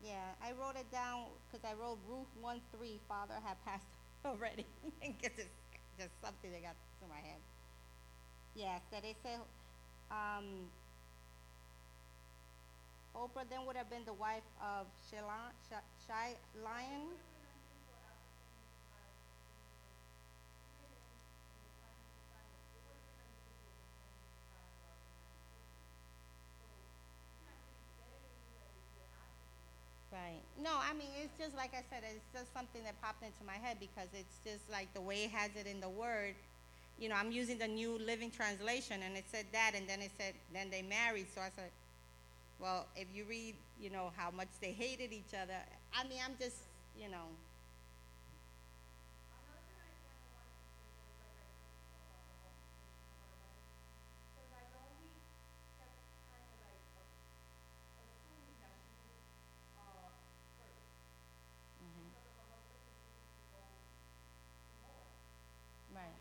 Yeah, 0.03 0.33
I 0.51 0.53
wrote 0.53 0.77
it 0.77 0.91
down 0.91 1.27
because 1.47 1.65
I 1.65 1.75
wrote 1.75 2.01
Ruth 2.09 2.29
one 2.41 2.61
three. 2.75 3.01
Father 3.09 3.35
had 3.45 3.63
passed 3.65 3.87
already 4.25 4.67
because 5.01 5.39
it's 5.39 5.55
just 5.99 6.21
something 6.21 6.51
that 6.51 6.63
got 6.63 6.77
to 7.03 7.07
my 7.09 7.21
head. 7.21 7.41
Yes, 8.55 8.83
that 8.91 9.05
it 9.05 9.17
said, 9.23 9.41
um, 10.11 10.71
Orpah 13.15 13.45
then 13.49 13.67
would 13.67 13.77
have 13.77 13.89
been 13.91 14.05
the 14.05 14.13
wife 14.13 14.43
of 14.61 14.87
Shilon, 15.09 15.53
Sh- 15.69 16.07
Shai 16.07 16.37
Lion. 16.55 17.19
Right. 30.13 30.43
No, 30.63 30.71
I 30.77 30.93
mean, 30.93 31.09
it's 31.23 31.33
just 31.39 31.57
like 31.57 31.73
I 31.73 31.83
said, 31.89 32.03
it's 32.05 32.27
just 32.35 32.53
something 32.53 32.83
that 32.85 33.01
popped 33.01 33.23
into 33.23 33.45
my 33.47 33.55
head 33.57 33.79
because 33.81 34.09
it's 34.13 34.39
just 34.45 34.69
like 34.71 34.93
the 34.95 35.01
way 35.01 35.25
it 35.25 35.31
has 35.31 35.51
it 35.57 35.67
in 35.67 35.81
the 35.81 35.89
word. 35.89 36.35
You 36.99 37.09
know, 37.09 37.17
I'm 37.17 37.33
using 37.33 37.59
the 37.59 37.69
New 37.69 37.99
Living 37.99 38.31
Translation 38.31 39.03
and 39.03 39.17
it 39.17 39.25
said 39.31 39.47
that 39.53 39.73
and 39.75 39.89
then 39.89 40.03
it 40.03 40.13
said, 40.19 40.35
then 40.53 40.71
they 40.71 40.83
married. 40.83 41.27
So 41.35 41.41
I 41.41 41.51
said, 41.57 41.71
well, 42.61 42.87
if 42.97 43.09
you 43.15 43.25
read, 43.29 43.57
you 43.81 43.91
know, 43.91 44.13
how 44.17 44.31
much 44.31 44.49
they 44.61 44.73
hated 44.73 45.13
each 45.13 45.35
other, 45.35 45.55
I 45.95 46.05
mean, 46.09 46.21
I'm 46.25 46.37
just, 46.41 46.59
you 47.01 47.11
know, 47.11 47.27
right. 65.95 66.17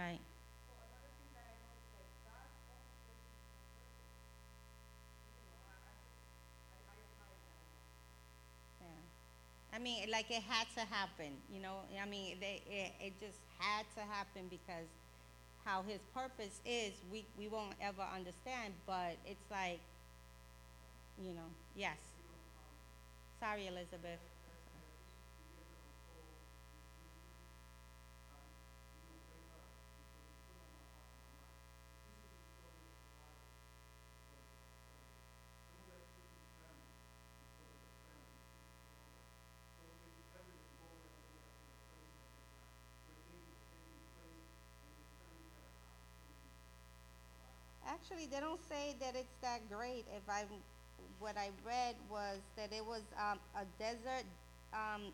Right. 0.00 0.20
Yeah. 8.80 8.86
I 9.72 9.78
mean, 9.78 10.10
like 10.10 10.30
it 10.30 10.42
had 10.42 10.66
to 10.76 10.84
happen, 10.92 11.32
you 11.52 11.60
know. 11.60 11.78
I 12.02 12.06
mean, 12.08 12.38
they, 12.40 12.62
it, 12.68 12.92
it 13.00 13.20
just 13.20 13.38
had 13.58 13.86
to 13.96 14.02
happen 14.02 14.48
because 14.50 14.88
how 15.64 15.82
his 15.82 16.00
purpose 16.14 16.60
is, 16.66 16.94
we 17.12 17.26
we 17.38 17.48
won't 17.48 17.76
ever 17.80 18.02
understand. 18.14 18.74
But 18.86 19.16
it's 19.26 19.50
like, 19.50 19.80
you 21.18 21.32
know, 21.34 21.50
yes. 21.76 21.96
Sorry, 23.40 23.66
Elizabeth. 23.66 24.20
Actually, 47.90 48.26
they 48.26 48.38
don't 48.40 48.60
say 48.68 48.94
that 49.00 49.16
it's 49.16 49.34
that 49.42 49.68
great. 49.68 50.04
If 50.16 50.22
I, 50.28 50.44
what 51.18 51.36
I 51.36 51.50
read 51.66 51.96
was 52.08 52.38
that 52.56 52.72
it 52.72 52.84
was 52.86 53.02
um, 53.18 53.38
a 53.56 53.64
desert, 53.78 54.24
um, 54.72 55.12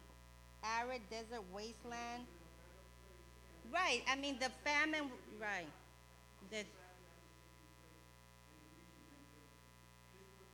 arid 0.64 1.02
desert 1.10 1.42
wasteland. 1.52 2.24
Right. 3.72 4.02
I 4.10 4.16
mean, 4.16 4.38
the 4.38 4.50
famine. 4.64 5.10
Right. 5.40 5.68
The, 6.50 6.64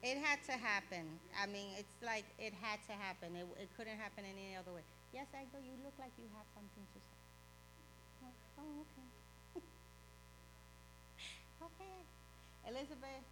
it 0.03 0.19
had 0.19 0.43
to 0.47 0.53
happen. 0.53 1.07
I 1.39 1.47
mean, 1.47 1.71
it's 1.79 1.97
like 2.03 2.25
it 2.39 2.53
had 2.61 2.79
to 2.91 2.93
happen. 2.93 3.37
It, 3.37 3.47
it 3.61 3.69
couldn't 3.77 3.99
happen 3.99 4.25
any 4.27 4.57
other 4.57 4.73
way. 4.73 4.83
Yes, 5.15 5.27
Agbo, 5.35 5.63
you 5.63 5.77
look 5.85 5.95
like 5.99 6.13
you 6.19 6.27
have 6.37 6.47
something 6.55 6.87
to 6.95 6.99
say. 7.01 7.17
Oh 8.59 8.81
okay. 8.83 9.63
Okay. 11.63 12.12
Elizabeth, 12.69 13.27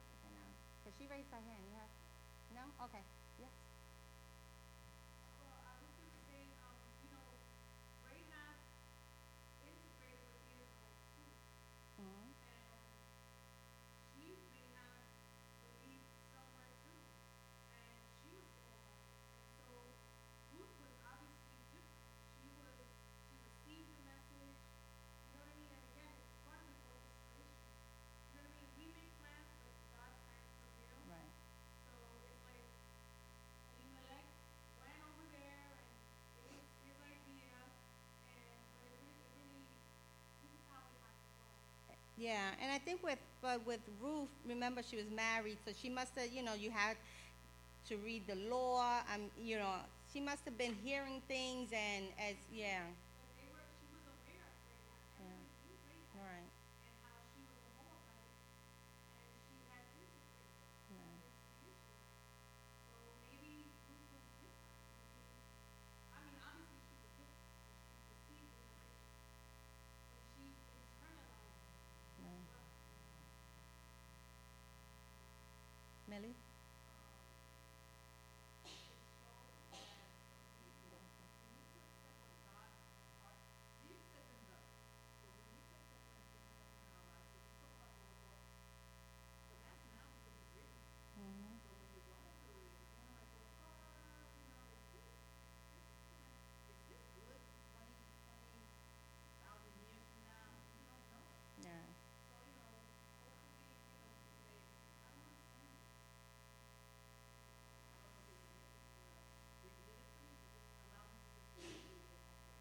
because 0.83 0.95
uh, 0.95 0.99
she 0.99 1.07
raised 1.07 1.31
her 1.31 1.43
hand. 1.43 1.62
You 1.66 1.75
have, 1.79 1.93
no? 2.55 2.64
Okay. 2.90 3.05
Think 42.81 43.03
with 43.03 43.19
but 43.43 43.64
with 43.66 43.81
Ruth, 44.03 44.31
remember 44.47 44.83
she 44.83 44.97
was 44.97 45.11
married, 45.11 45.59
so 45.66 45.73
she 45.81 45.88
must 45.88 46.14
have, 46.16 46.31
you 46.33 46.43
know, 46.43 46.55
you 46.55 46.71
had 46.71 46.97
to 47.88 47.97
read 47.99 48.27
the 48.27 48.37
law. 48.51 49.01
Um, 49.14 49.23
you 49.38 49.59
know, 49.59 49.75
she 50.12 50.21
must 50.21 50.45
have 50.45 50.59
been 50.59 50.75
hearing 50.85 51.23
things 51.29 51.71
and 51.73 52.07
as 52.19 52.37
yeah, 52.53 52.81
Nelly? 76.20 76.35
Mhm. 91.16 91.61
Yeah. 101.62 101.70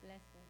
Bless 0.01 0.21
her. 0.33 0.49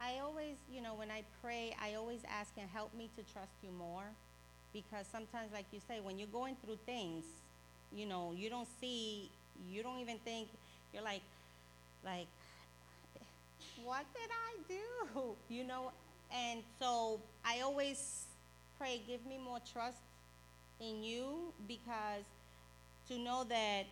I 0.00 0.17
always, 0.28 0.56
you 0.72 0.82
know, 0.82 0.94
when 0.94 1.10
I 1.10 1.22
pray, 1.42 1.74
I 1.82 1.94
always 1.94 2.20
ask 2.28 2.50
and 2.58 2.68
help 2.68 2.94
me 2.94 3.08
to 3.16 3.22
trust 3.32 3.52
you 3.62 3.70
more. 3.78 4.04
Because 4.72 5.06
sometimes, 5.10 5.52
like 5.52 5.64
you 5.72 5.80
say, 5.88 6.00
when 6.00 6.18
you're 6.18 6.28
going 6.28 6.56
through 6.64 6.78
things, 6.84 7.24
you 7.92 8.04
know, 8.04 8.34
you 8.36 8.50
don't 8.50 8.68
see, 8.80 9.30
you 9.70 9.82
don't 9.82 9.98
even 10.00 10.18
think, 10.18 10.48
you're 10.92 11.02
like, 11.02 11.22
like, 12.04 12.26
what 13.84 14.04
did 14.14 14.30
I 14.30 14.58
do? 14.68 15.34
You 15.48 15.64
know, 15.64 15.90
and 16.32 16.62
so 16.78 17.20
I 17.44 17.60
always 17.60 18.26
pray, 18.78 19.00
give 19.08 19.24
me 19.26 19.38
more 19.42 19.58
trust 19.72 19.96
in 20.80 21.02
you 21.02 21.52
because 21.66 22.24
to 23.08 23.18
know 23.18 23.44
that, 23.48 23.84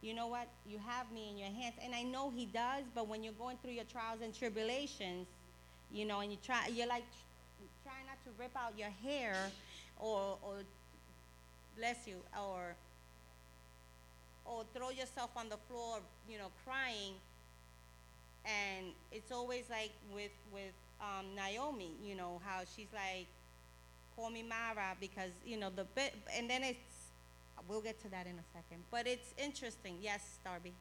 you 0.00 0.14
know 0.14 0.28
what, 0.28 0.46
you 0.68 0.78
have 0.86 1.10
me 1.10 1.28
in 1.30 1.36
your 1.36 1.48
hands. 1.48 1.74
And 1.84 1.92
I 1.94 2.02
know 2.02 2.32
He 2.34 2.46
does, 2.46 2.84
but 2.94 3.08
when 3.08 3.24
you're 3.24 3.32
going 3.32 3.56
through 3.62 3.72
your 3.72 3.84
trials 3.84 4.20
and 4.22 4.32
tribulations, 4.32 5.26
you 5.92 6.04
know, 6.04 6.20
and 6.20 6.30
you 6.30 6.38
try, 6.44 6.68
you're 6.72 6.86
like 6.86 7.04
trying 7.84 8.06
not 8.06 8.22
to 8.24 8.30
rip 8.38 8.56
out 8.56 8.72
your 8.78 8.90
hair 9.02 9.34
or, 9.98 10.36
or 10.42 10.54
bless 11.76 12.06
you, 12.06 12.16
or, 12.36 12.74
or 14.44 14.64
throw 14.74 14.90
yourself 14.90 15.30
on 15.36 15.48
the 15.48 15.56
floor, 15.68 15.98
you 16.30 16.38
know, 16.38 16.50
crying. 16.64 17.14
And 18.44 18.86
it's 19.10 19.32
always 19.32 19.64
like 19.70 19.90
with, 20.14 20.30
with 20.52 20.72
um, 21.00 21.26
Naomi, 21.34 21.90
you 22.04 22.14
know, 22.14 22.40
how 22.44 22.60
she's 22.76 22.86
like, 22.94 23.26
call 24.14 24.30
me 24.30 24.42
Mara 24.42 24.96
because, 25.00 25.30
you 25.44 25.58
know, 25.58 25.70
the 25.74 25.84
bit, 25.94 26.14
and 26.34 26.48
then 26.48 26.62
it's, 26.62 26.78
we'll 27.68 27.80
get 27.80 28.00
to 28.02 28.08
that 28.10 28.26
in 28.26 28.32
a 28.32 28.46
second. 28.54 28.82
But 28.90 29.06
it's 29.06 29.34
interesting. 29.36 29.98
Yes, 30.00 30.38
Darby. 30.44 30.72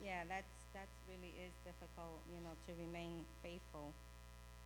Yeah, 0.00 0.24
that's, 0.24 0.66
that's 0.74 0.96
really 1.08 1.32
is 1.46 1.52
difficult, 1.64 2.20
you 2.26 2.40
know, 2.40 2.54
to 2.66 2.72
remain 2.74 3.24
faithful, 3.42 3.92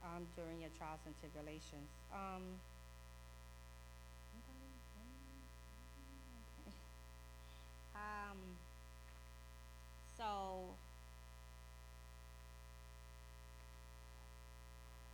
um, 0.03 0.27
during 0.37 0.61
your 0.61 0.71
trials 0.71 1.01
and 1.07 1.15
tribulations. 1.21 1.89
Um, 2.13 2.43
um, 7.95 8.39
so, 10.17 10.79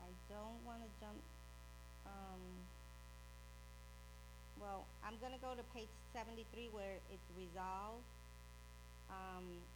I 0.00 0.10
don't 0.28 0.64
wanna 0.64 0.88
jump, 1.00 1.22
um, 2.06 2.40
well, 4.60 4.84
I'm 5.02 5.18
gonna 5.18 5.38
go 5.38 5.54
to 5.54 5.62
page 5.74 5.88
seventy-three 6.12 6.68
where 6.68 6.96
it's 7.10 7.30
resolved 7.36 8.04
um, 9.10 9.66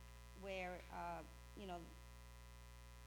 where, 0.43 0.79
uh, 0.93 1.23
you 1.61 1.67
know, 1.67 1.79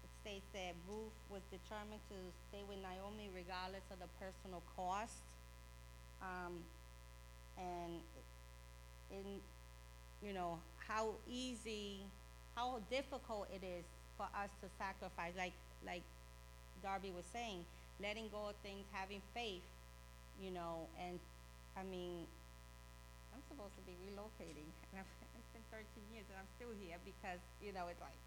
it 0.03 0.09
states 0.21 0.45
that 0.53 0.73
Ruth 0.87 1.13
was 1.29 1.41
determined 1.51 2.01
to 2.09 2.17
stay 2.49 2.63
with 2.67 2.77
Naomi 2.81 3.29
regardless 3.33 3.83
of 3.91 3.99
the 3.99 4.09
personal 4.19 4.61
cost. 4.75 5.21
Um, 6.21 6.59
and 7.57 8.01
in, 9.11 9.39
you 10.25 10.33
know, 10.33 10.59
how 10.77 11.13
easy, 11.29 12.01
how 12.55 12.79
difficult 12.89 13.47
it 13.53 13.65
is 13.65 13.85
for 14.17 14.27
us 14.35 14.49
to 14.61 14.67
sacrifice, 14.77 15.33
like, 15.37 15.53
like 15.85 16.03
Darby 16.83 17.11
was 17.15 17.25
saying, 17.31 17.63
letting 18.01 18.27
go 18.29 18.49
of 18.49 18.55
things, 18.63 18.85
having 18.91 19.21
faith, 19.33 19.63
you 20.41 20.51
know, 20.51 20.87
and, 20.99 21.19
I 21.77 21.83
mean, 21.83 22.25
I'm 23.33 23.41
supposed 23.47 23.75
to 23.75 23.83
be 23.85 23.95
relocating. 24.03 24.67
And 25.71 25.79
I've, 25.79 25.85
it's 25.85 25.93
been 25.93 26.03
13 26.03 26.13
years 26.13 26.25
and 26.29 26.37
I'm 26.39 26.49
still 26.55 26.73
here 26.81 26.97
because, 27.05 27.39
you 27.61 27.73
know, 27.73 27.87
it's 27.89 28.01
like, 28.01 28.17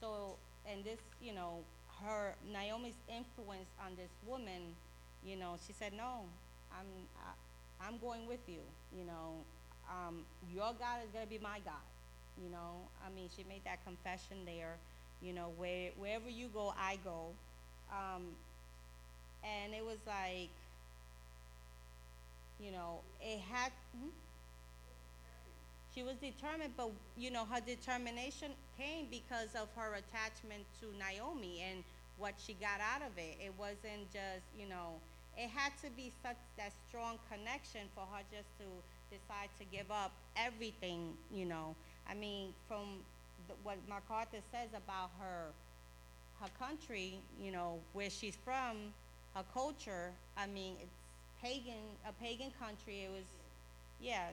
so, 0.00 0.36
and 0.66 0.84
this, 0.84 0.98
you 1.22 1.34
know, 1.34 1.64
her, 2.02 2.34
Naomi's 2.52 2.98
influence 3.08 3.70
on 3.84 3.96
this 3.96 4.10
woman, 4.26 4.74
you 5.24 5.36
know, 5.36 5.56
she 5.66 5.72
said, 5.72 5.92
no, 5.92 6.24
I'm, 6.72 6.86
I, 7.18 7.86
I'm 7.86 7.98
going 7.98 8.26
with 8.26 8.40
you, 8.48 8.60
you 8.96 9.04
know. 9.04 9.44
Um, 9.88 10.24
your 10.52 10.72
God 10.78 11.04
is 11.04 11.10
going 11.12 11.24
to 11.24 11.30
be 11.30 11.38
my 11.38 11.60
God, 11.64 11.84
you 12.42 12.50
know. 12.50 12.88
I 13.04 13.14
mean, 13.14 13.28
she 13.36 13.44
made 13.48 13.64
that 13.64 13.84
confession 13.84 14.44
there, 14.44 14.76
you 15.22 15.32
know, 15.32 15.52
where, 15.56 15.90
wherever 15.98 16.28
you 16.28 16.48
go, 16.48 16.74
I 16.78 16.98
go. 17.04 17.32
Um, 17.90 18.34
and 19.44 19.74
it 19.74 19.84
was 19.84 19.98
like, 20.06 20.48
you 22.60 22.72
know, 22.72 23.00
it 23.20 23.40
had. 23.40 23.72
hmm? 23.92 24.08
She 25.94 26.02
was 26.02 26.16
determined, 26.16 26.74
but 26.76 26.90
you 27.16 27.30
know, 27.30 27.44
her 27.44 27.60
determination 27.60 28.50
came 28.76 29.06
because 29.10 29.54
of 29.54 29.68
her 29.76 29.94
attachment 29.94 30.64
to 30.80 30.86
Naomi 30.98 31.62
and 31.70 31.84
what 32.18 32.34
she 32.44 32.54
got 32.54 32.80
out 32.80 33.02
of 33.02 33.16
it. 33.16 33.36
It 33.40 33.52
wasn't 33.58 34.10
just, 34.12 34.42
you 34.58 34.68
know, 34.68 34.98
it 35.36 35.48
had 35.50 35.72
to 35.82 35.90
be 35.96 36.12
such 36.22 36.36
that 36.56 36.72
strong 36.88 37.18
connection 37.30 37.82
for 37.94 38.02
her 38.12 38.22
just 38.30 38.48
to 38.58 38.66
decide 39.10 39.48
to 39.58 39.64
give 39.66 39.90
up 39.90 40.12
everything, 40.36 41.14
you 41.32 41.44
know. 41.44 41.74
I 42.08 42.14
mean, 42.14 42.52
from 42.68 42.98
the, 43.48 43.54
what 43.62 43.78
MacArthur 43.88 44.42
says 44.50 44.70
about 44.76 45.10
her, 45.20 45.46
her 46.40 46.48
country, 46.58 47.18
you 47.40 47.52
know, 47.52 47.78
where 47.92 48.10
she's 48.10 48.36
from, 48.44 48.92
her 49.34 49.44
culture. 49.52 50.10
I 50.36 50.46
mean, 50.46 50.74
it's 50.80 50.96
pagan, 51.42 51.82
a 52.08 52.12
pagan 52.22 52.50
country. 52.60 53.02
It 53.04 53.10
was, 53.10 53.26
yeah, 54.00 54.28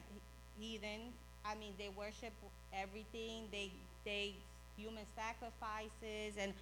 heathen. 0.59 1.13
I 1.45 1.55
mean, 1.55 1.73
they 1.77 1.89
worship 1.89 2.33
everything. 2.73 3.47
They 3.51 3.71
they 4.05 4.35
human 4.77 5.05
sacrifices 5.15 6.37
and 6.39 6.53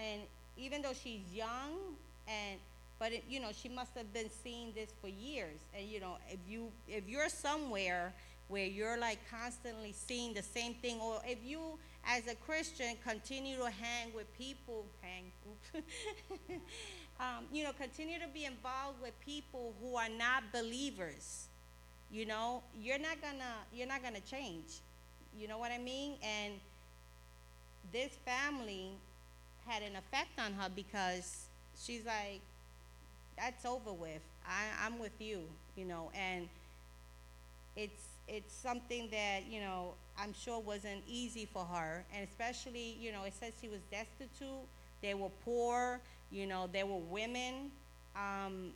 and 0.00 0.22
even 0.56 0.82
though 0.82 0.92
she's 0.92 1.20
young 1.32 1.96
and 2.28 2.58
but 2.98 3.12
it, 3.12 3.24
you 3.28 3.40
know 3.40 3.50
she 3.52 3.68
must 3.68 3.96
have 3.96 4.12
been 4.12 4.30
seeing 4.44 4.72
this 4.74 4.90
for 5.00 5.08
years. 5.08 5.58
And 5.76 5.86
you 5.88 6.00
know, 6.00 6.16
if 6.30 6.38
you 6.48 6.70
if 6.88 7.08
you're 7.08 7.28
somewhere 7.28 8.12
where 8.48 8.66
you're 8.66 8.98
like 8.98 9.18
constantly 9.30 9.92
seeing 9.92 10.34
the 10.34 10.42
same 10.42 10.74
thing, 10.74 11.00
or 11.00 11.20
if 11.26 11.38
you 11.44 11.78
as 12.06 12.26
a 12.26 12.34
Christian 12.34 12.96
continue 13.04 13.56
to 13.56 13.70
hang 13.70 14.12
with 14.14 14.32
people, 14.36 14.84
hang, 15.00 15.32
um, 17.20 17.44
you 17.52 17.64
know, 17.64 17.72
continue 17.72 18.18
to 18.18 18.28
be 18.32 18.44
involved 18.44 19.00
with 19.00 19.18
people 19.24 19.74
who 19.80 19.96
are 19.96 20.08
not 20.08 20.44
believers 20.52 21.48
you 22.12 22.26
know 22.26 22.62
you're 22.80 22.98
not 22.98 23.20
gonna 23.22 23.54
you're 23.74 23.88
not 23.88 24.02
gonna 24.02 24.20
change. 24.20 24.80
You 25.38 25.48
know 25.48 25.58
what 25.58 25.72
i 25.72 25.78
mean? 25.78 26.14
And 26.22 26.54
this 27.92 28.12
family 28.24 28.90
had 29.66 29.82
an 29.82 29.96
effect 29.96 30.38
on 30.38 30.52
her 30.54 30.68
because 30.74 31.46
she's 31.78 32.04
like 32.04 32.40
that's 33.36 33.64
over 33.64 33.92
with. 33.92 34.22
I, 34.46 34.86
i'm 34.86 34.98
with 34.98 35.20
you 35.20 35.42
you 35.76 35.84
know? 35.86 36.10
And 36.14 36.48
it's 37.76 38.02
it's 38.28 38.54
something 38.54 39.08
that 39.10 39.40
you 39.50 39.60
know 39.60 39.94
i'm 40.18 40.32
sure 40.32 40.60
wasn't 40.60 41.02
easy 41.08 41.46
for 41.52 41.64
her. 41.64 42.04
And 42.14 42.26
especially 42.28 42.96
you 43.00 43.12
know 43.12 43.24
it 43.24 43.34
says 43.34 43.52
she 43.60 43.68
was 43.68 43.80
destitute. 43.90 44.66
They 45.00 45.14
were 45.14 45.30
poor. 45.44 46.00
You 46.30 46.46
know 46.46 46.68
there 46.72 46.86
were 46.86 47.00
women 47.10 47.70
um, 48.16 48.72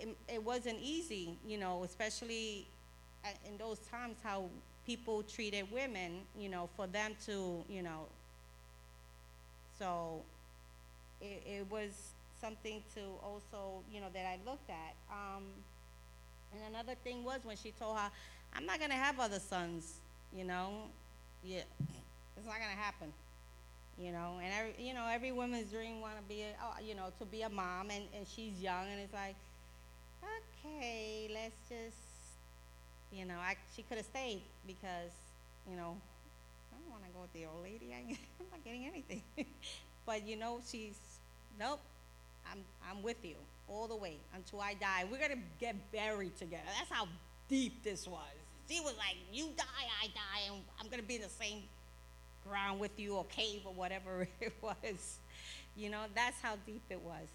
it, 0.00 0.16
it 0.28 0.42
wasn't 0.42 0.78
easy, 0.82 1.36
you 1.46 1.58
know, 1.58 1.84
especially 1.84 2.66
in 3.46 3.56
those 3.58 3.78
times 3.90 4.16
how 4.22 4.44
people 4.86 5.22
treated 5.22 5.70
women, 5.72 6.20
you 6.38 6.48
know, 6.48 6.68
for 6.76 6.86
them 6.86 7.12
to, 7.26 7.64
you 7.68 7.82
know. 7.82 8.06
So 9.78 10.20
it, 11.20 11.42
it 11.46 11.66
was 11.70 11.90
something 12.40 12.82
to 12.94 13.00
also, 13.22 13.82
you 13.92 14.00
know, 14.00 14.08
that 14.12 14.26
I 14.26 14.38
looked 14.48 14.68
at. 14.68 14.94
Um, 15.10 15.44
and 16.52 16.74
another 16.74 16.94
thing 17.02 17.24
was 17.24 17.40
when 17.44 17.56
she 17.56 17.72
told 17.72 17.96
her, 17.96 18.10
I'm 18.54 18.66
not 18.66 18.78
going 18.78 18.90
to 18.90 18.96
have 18.96 19.18
other 19.18 19.40
sons, 19.40 19.94
you 20.36 20.44
know. 20.44 20.70
Yeah, 21.42 21.62
it's 22.36 22.46
not 22.46 22.56
going 22.58 22.70
to 22.70 22.82
happen. 22.82 23.12
You 23.98 24.10
know, 24.10 24.40
and 24.42 24.52
every, 24.52 24.84
you 24.84 24.92
know, 24.92 25.06
every 25.08 25.30
woman's 25.30 25.70
dream 25.70 26.00
want 26.00 26.16
to 26.16 26.22
be, 26.24 26.42
a, 26.42 26.82
you 26.82 26.96
know, 26.96 27.12
to 27.20 27.24
be 27.24 27.42
a 27.42 27.48
mom, 27.48 27.90
and, 27.90 28.04
and 28.16 28.26
she's 28.26 28.60
young, 28.60 28.86
and 28.90 29.00
it's 29.00 29.14
like, 29.14 29.36
okay, 30.24 31.30
let's 31.32 31.56
just, 31.68 31.98
you 33.12 33.24
know, 33.24 33.36
I, 33.36 33.56
she 33.74 33.82
could 33.82 33.96
have 33.98 34.06
stayed 34.06 34.42
because, 34.66 35.12
you 35.70 35.76
know, 35.76 35.96
I 36.72 36.76
don't 36.80 36.90
want 36.90 37.04
to 37.04 37.10
go 37.12 37.20
with 37.22 37.32
the 37.32 37.46
old 37.46 37.62
lady. 37.64 37.92
I, 37.94 38.00
I'm 38.40 38.46
not 38.50 38.64
getting 38.64 38.86
anything. 38.86 39.22
but 40.06 40.26
you 40.26 40.36
know, 40.36 40.60
she's, 40.70 40.98
nope, 41.58 41.80
I'm, 42.50 42.60
I'm 42.90 43.02
with 43.02 43.24
you 43.24 43.36
all 43.68 43.88
the 43.88 43.96
way 43.96 44.18
until 44.34 44.60
I 44.60 44.74
die. 44.74 45.04
We're 45.10 45.20
gonna 45.20 45.42
get 45.60 45.76
buried 45.92 46.36
together. 46.38 46.64
That's 46.78 46.90
how 46.90 47.08
deep 47.48 47.82
this 47.84 48.06
was. 48.06 48.20
She 48.70 48.80
was 48.80 48.94
like, 48.98 49.16
you 49.32 49.50
die, 49.56 49.64
I 50.02 50.06
die, 50.08 50.52
and 50.52 50.62
I'm 50.80 50.88
gonna 50.88 51.02
be 51.02 51.16
in 51.16 51.22
the 51.22 51.28
same 51.28 51.62
ground 52.48 52.80
with 52.80 52.98
you 52.98 53.16
or 53.16 53.24
cave 53.26 53.62
or 53.64 53.72
whatever 53.74 54.28
it 54.40 54.54
was. 54.62 55.18
You 55.76 55.90
know, 55.90 56.02
that's 56.14 56.40
how 56.40 56.54
deep 56.66 56.82
it 56.90 57.00
was. 57.02 57.28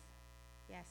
Yes. 0.70 0.86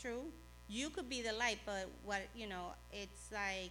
True. 0.00 0.24
You 0.68 0.90
could 0.90 1.08
be 1.08 1.20
the 1.22 1.32
light, 1.32 1.58
but 1.66 1.88
what 2.04 2.22
you 2.34 2.46
know, 2.46 2.72
it's 2.92 3.30
like 3.32 3.70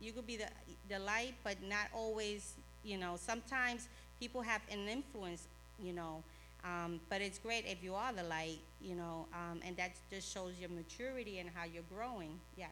you 0.00 0.12
could 0.12 0.26
be 0.26 0.36
the 0.36 0.48
the 0.88 0.98
light, 0.98 1.34
but 1.44 1.56
not 1.62 1.88
always. 1.94 2.54
You 2.84 2.98
know, 2.98 3.16
sometimes 3.16 3.88
people 4.20 4.42
have 4.42 4.60
an 4.70 4.88
influence. 4.88 5.46
You 5.78 5.92
know, 5.92 6.22
um, 6.64 7.00
but 7.08 7.20
it's 7.20 7.38
great 7.38 7.64
if 7.66 7.82
you 7.82 7.94
are 7.94 8.12
the 8.12 8.22
light. 8.24 8.58
You 8.80 8.94
know, 8.96 9.26
um, 9.32 9.60
and 9.64 9.76
that 9.76 9.92
just 10.10 10.32
shows 10.32 10.52
your 10.60 10.70
maturity 10.70 11.38
and 11.38 11.50
how 11.54 11.64
you're 11.64 11.88
growing. 11.94 12.38
Yes. 12.56 12.70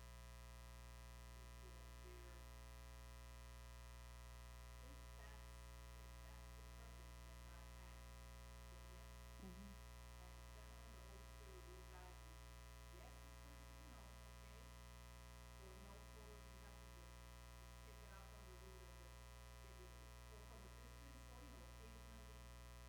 Because 1.64 1.94
there, 2.04 2.36
if 4.84 4.98
that's, 5.18 5.48
if 6.04 6.14
that's 6.24 6.46
the 6.58 6.66
purpose 6.78 7.18
that 7.26 7.40
God 7.50 7.68
has, 7.80 8.00
then 8.70 8.84
yes. 8.94 9.10
Mhm. 9.44 9.70
And 10.24 10.34
definitely 10.54 10.92
the 10.94 11.04
Holy 11.08 11.24
Spirit 11.34 11.64
will 11.68 11.86
guide 11.90 12.18
you. 12.24 12.36
Yes, 13.00 13.14
it's 13.24 13.38
Christian, 13.44 13.86
no, 13.92 14.04
okay? 14.44 14.64
Or 15.64 15.74
no, 15.84 15.94
or 16.20 16.30
you 16.48 16.58
have 16.62 16.78
to 16.78 16.88
just, 16.98 17.16
just 17.34 17.82
take 17.88 18.00
it 18.06 18.12
out 18.14 18.28
from 18.32 18.44
the 18.50 18.56
root 18.64 18.82
and 18.86 18.96
just 19.02 19.18
get 19.64 19.74
rid 19.80 19.92
of 19.94 20.00
it. 20.04 20.14
Or 20.32 20.40
from 20.48 20.62
a 20.64 20.70
distance, 20.78 21.24
or, 21.32 21.40
you 21.44 21.52
know, 21.56 21.64
occasionally, 21.74 22.32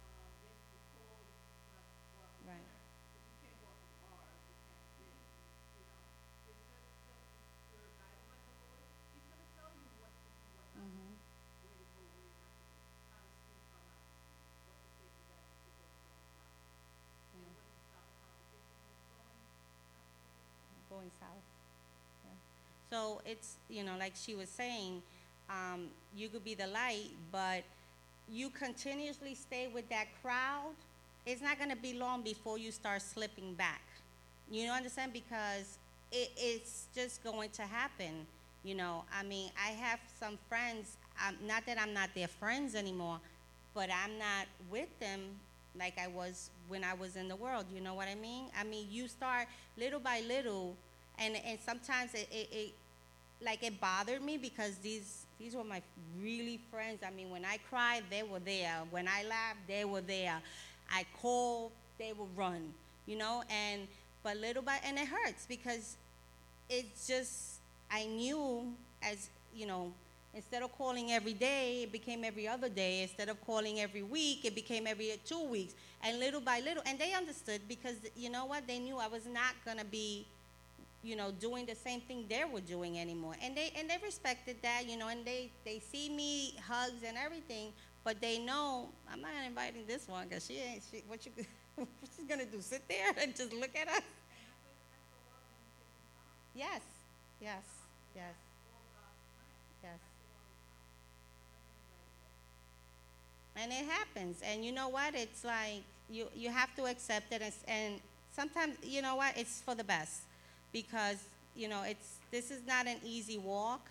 um, 0.05 0.31
yes, 0.45 0.59
you 0.71 0.81
call, 0.93 1.25
you 1.25 1.73
have 1.75 1.89
to 1.89 2.03
go 2.13 2.19
out 2.23 2.35
to 2.37 2.43
Right. 2.45 2.61
dinner, 2.61 2.79
but 3.15 3.21
you 3.25 3.35
can't 3.41 3.59
go 3.63 3.67
out 3.73 3.81
to 3.83 3.93
bars, 4.05 4.41
you 4.47 4.57
can't 4.69 4.87
do 5.01 5.05
this, 5.09 5.33
you, 5.41 5.81
you 5.81 5.85
know? 5.89 6.03
It's 6.51 6.63
just, 6.69 6.89
just, 7.09 7.25
you're 7.73 7.91
guided 7.97 8.25
by 8.29 8.39
the 8.45 8.55
Lord, 8.69 8.85
He's 9.17 9.25
gonna 9.31 9.49
tell 9.57 9.73
you 9.75 9.89
what 9.99 10.13
to 10.13 10.29
do, 10.29 10.45
what 10.55 10.69
not 10.69 10.69
to 10.77 10.81
do, 10.93 10.95
Mhm. 10.95 11.17
where 11.65 11.77
to 11.81 11.87
go, 11.97 12.03
where 12.15 12.31
not 12.37 12.53
to 12.55 12.65
go, 12.69 12.85
how 13.11 13.21
to 13.25 13.31
speak, 13.33 13.63
how 13.73 13.81
not 13.89 13.99
to 14.05 14.13
speak, 14.15 14.61
what 14.69 14.77
to 14.85 14.89
say 14.95 15.09
to 15.09 15.23
that 15.33 15.43
particular 15.49 15.91
friend, 16.05 16.23
not 16.37 16.49
to 16.53 16.61
say. 16.69 16.85
And 17.35 17.41
Yeah. 17.43 17.55
when 17.57 17.67
to 17.73 17.79
stop 17.89 18.07
a 18.07 18.17
conversation 18.21 18.77
from 18.85 18.97
flowing, 19.09 19.43
not 19.97 20.07
to 20.13 20.29
let 20.69 20.77
it 20.77 20.85
flow. 20.89 20.94
Going 21.05 21.11
south. 21.21 21.45
Yeah. 22.25 22.97
So 22.97 23.21
it's, 23.27 23.57
you 23.69 23.85
know, 23.85 23.97
like 23.99 24.13
she 24.15 24.35
was 24.35 24.49
saying, 24.49 25.03
um, 25.51 25.89
you 26.17 26.29
could 26.29 26.45
be 26.45 26.55
the 26.55 26.67
light, 26.67 27.11
but 27.31 27.65
you 28.31 28.51
continuously 28.51 29.35
stay 29.35 29.69
with 29.73 29.89
that 29.91 30.07
crowd, 30.23 30.75
it's 31.27 31.43
not 31.43 31.59
going 31.59 31.71
to 31.71 31.77
be 31.77 31.95
long 31.95 32.23
before 32.23 32.59
you 32.59 32.71
start 32.71 33.03
slipping 33.03 33.55
back. 33.55 33.83
You 34.51 34.67
know, 34.67 34.75
understand? 34.75 35.13
Because 35.13 35.79
it, 36.13 36.31
it's 36.37 36.87
just 36.95 37.23
going 37.25 37.51
to 37.51 37.63
happen. 37.63 38.27
You 38.63 38.75
know, 38.75 39.05
I 39.13 39.23
mean, 39.23 39.51
I 39.63 39.71
have 39.71 40.01
some 40.19 40.39
friends, 40.49 40.97
um, 41.27 41.37
not 41.47 41.67
that 41.67 41.79
I'm 41.79 41.93
not 41.93 42.11
their 42.15 42.29
friends 42.29 42.75
anymore, 42.75 43.19
but 43.75 43.91
I'm 43.91 44.19
not 44.19 44.47
with 44.71 44.89
them 45.01 45.21
like 45.79 45.99
I 45.99 46.07
was 46.07 46.51
when 46.69 46.85
I 46.85 46.95
was 46.95 47.17
in 47.17 47.29
the 47.29 47.37
world. 47.37 47.67
You 47.75 47.81
know 47.81 47.95
what 47.95 48.09
I 48.09 48.15
mean? 48.15 48.45
I 48.59 48.65
mean, 48.65 48.87
you 48.91 49.09
start 49.09 49.49
little 49.77 50.01
by 50.01 50.23
little, 50.27 50.77
and, 51.19 51.37
and 51.45 51.59
sometimes 51.65 52.15
it, 52.15 52.29
it, 52.31 52.49
it 52.53 52.75
like 53.45 53.63
it 53.63 53.81
bothered 53.81 54.23
me 54.23 54.37
because 54.37 54.77
these 54.77 55.27
these 55.39 55.55
were 55.55 55.65
my 55.65 55.83
really 56.21 56.61
friends. 56.71 57.03
I 57.07 57.11
mean, 57.11 57.31
when 57.31 57.45
I 57.45 57.59
cried, 57.69 58.05
they 58.11 58.23
were 58.23 58.39
there. 58.39 58.83
When 58.91 59.09
I 59.09 59.25
laughed, 59.25 59.67
they 59.67 59.85
were 59.85 60.01
there. 60.01 60.41
I 60.91 61.05
called, 61.21 61.73
they 61.99 62.13
would 62.13 62.37
run. 62.37 62.73
You 63.07 63.17
know, 63.19 63.43
and 63.51 63.87
but 64.23 64.37
little 64.39 64.63
by 64.63 64.79
and 64.85 64.99
it 64.99 65.07
hurts 65.09 65.45
because 65.47 65.97
it's 66.69 67.07
just 67.07 67.59
I 67.91 68.07
knew 68.07 68.73
as 69.03 69.29
you 69.55 69.67
know 69.67 69.93
instead 70.35 70.63
of 70.63 70.73
calling 70.77 71.13
every 71.13 71.35
day 71.35 71.83
it 71.85 71.93
became 71.93 72.25
every 72.25 72.49
other 72.49 72.69
day 72.69 73.03
instead 73.03 73.29
of 73.29 73.45
calling 73.47 73.81
every 73.81 74.03
week 74.03 74.45
it 74.45 74.55
became 74.55 74.87
every 74.87 75.13
two 75.25 75.45
weeks 75.49 75.75
and 76.03 76.19
little 76.19 76.41
by 76.41 76.61
little 76.61 76.83
and 76.87 76.99
they 76.99 77.13
understood 77.13 77.61
because 77.69 77.97
you 78.17 78.31
know 78.31 78.47
what 78.47 78.67
they 78.67 78.79
knew 78.79 78.99
I 78.99 79.07
was 79.09 79.27
not 79.27 79.55
going 79.65 79.79
to 79.79 79.85
be 79.85 80.27
you 81.05 81.17
know 81.17 81.31
doing 81.33 81.67
the 81.67 81.75
same 81.75 82.01
thing 82.01 82.25
they 82.29 82.43
were 82.51 82.61
doing 82.61 82.99
anymore 82.99 83.35
and 83.43 83.57
they 83.57 83.73
and 83.79 83.89
they 83.91 83.97
respected 84.03 84.57
that 84.63 84.89
you 84.89 84.97
know 84.97 85.09
and 85.09 85.25
they 85.25 85.51
they 85.65 85.79
see 85.79 86.09
me 86.09 86.57
hugs 86.67 87.03
and 87.07 87.17
everything 87.17 87.73
but 88.05 88.21
they 88.21 88.39
know 88.39 88.89
I'm 89.11 89.21
not 89.21 89.31
inviting 89.47 89.87
this 89.87 90.09
one 90.09 90.29
because 90.29 90.47
she 90.47 90.59
ain't. 90.59 90.83
She, 90.91 91.03
what 91.09 91.25
you? 91.25 91.33
what 91.77 91.89
she's 92.17 92.27
gonna 92.27 92.45
do? 92.45 92.61
Sit 92.61 92.83
there 92.89 93.13
and 93.23 93.35
just 93.35 93.53
look 93.55 93.71
at 93.81 93.89
us? 93.89 94.03
Yes, 96.55 96.83
yes, 97.41 97.65
yes, 98.15 98.35
yes. 99.83 100.01
And 103.57 103.71
it 103.73 103.85
happens, 103.87 104.41
and 104.43 104.65
you 104.65 104.73
know 104.73 104.89
what? 104.89 105.15
It's 105.15 105.45
like 105.45 105.83
you 106.11 106.27
you 106.35 106.51
have 106.51 106.75
to 106.77 106.87
accept 106.87 107.33
it, 107.33 107.41
and, 107.43 107.55
and 107.69 108.01
sometimes 108.35 108.77
you 108.83 109.01
know 109.01 109.15
what? 109.17 109.37
It's 109.39 109.63
for 109.63 109.75
the 109.75 109.85
best, 109.85 110.23
because 110.75 111.17
you 111.57 111.69
know 111.69 111.83
it's 111.85 112.19
this 112.31 112.51
is 112.51 112.61
not 112.67 112.87
an 112.87 112.99
easy 113.03 113.39
walk. 113.39 113.89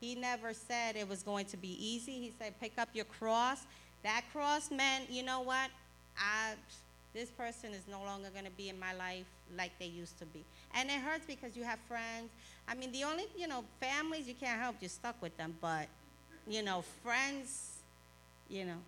He 0.00 0.14
never 0.14 0.52
said 0.52 0.96
it 0.96 1.08
was 1.08 1.22
going 1.22 1.46
to 1.46 1.56
be 1.56 1.76
easy. 1.78 2.12
He 2.12 2.32
said, 2.38 2.58
pick 2.60 2.72
up 2.78 2.88
your 2.94 3.04
cross. 3.04 3.64
That 4.02 4.22
cross 4.32 4.70
meant, 4.70 5.10
you 5.10 5.22
know 5.22 5.40
what? 5.40 5.70
I, 6.18 6.54
this 7.14 7.30
person 7.30 7.72
is 7.72 7.82
no 7.90 8.02
longer 8.02 8.28
going 8.30 8.44
to 8.44 8.50
be 8.50 8.68
in 8.68 8.78
my 8.78 8.92
life 8.94 9.24
like 9.56 9.70
they 9.78 9.86
used 9.86 10.18
to 10.18 10.26
be. 10.26 10.44
And 10.74 10.90
it 10.90 11.00
hurts 11.00 11.24
because 11.26 11.56
you 11.56 11.64
have 11.64 11.78
friends. 11.88 12.30
I 12.68 12.74
mean, 12.74 12.92
the 12.92 13.04
only, 13.04 13.24
you 13.36 13.46
know, 13.46 13.64
families 13.80 14.26
you 14.26 14.34
can't 14.34 14.60
help, 14.60 14.76
you're 14.80 14.88
stuck 14.90 15.20
with 15.22 15.36
them. 15.36 15.54
But, 15.60 15.88
you 16.48 16.62
know, 16.62 16.84
friends, 17.02 17.78
you 18.50 18.64
know. 18.64 18.80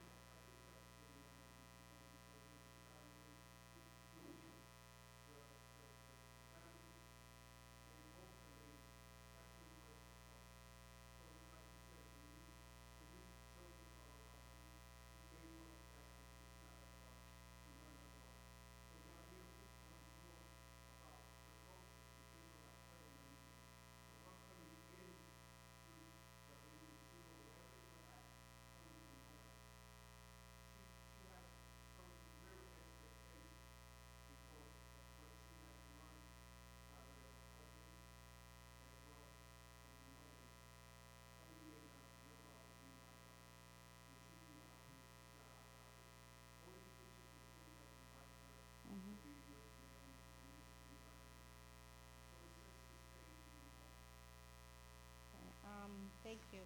Um, 55.86 55.90
thank 56.24 56.38
you. 56.52 56.60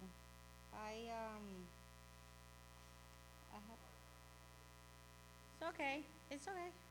I, 0.91 1.07
um, 1.07 1.47
I 3.53 3.55
have, 3.55 3.79
it's 5.53 5.69
okay, 5.69 6.01
it's 6.29 6.47
okay. 6.49 6.90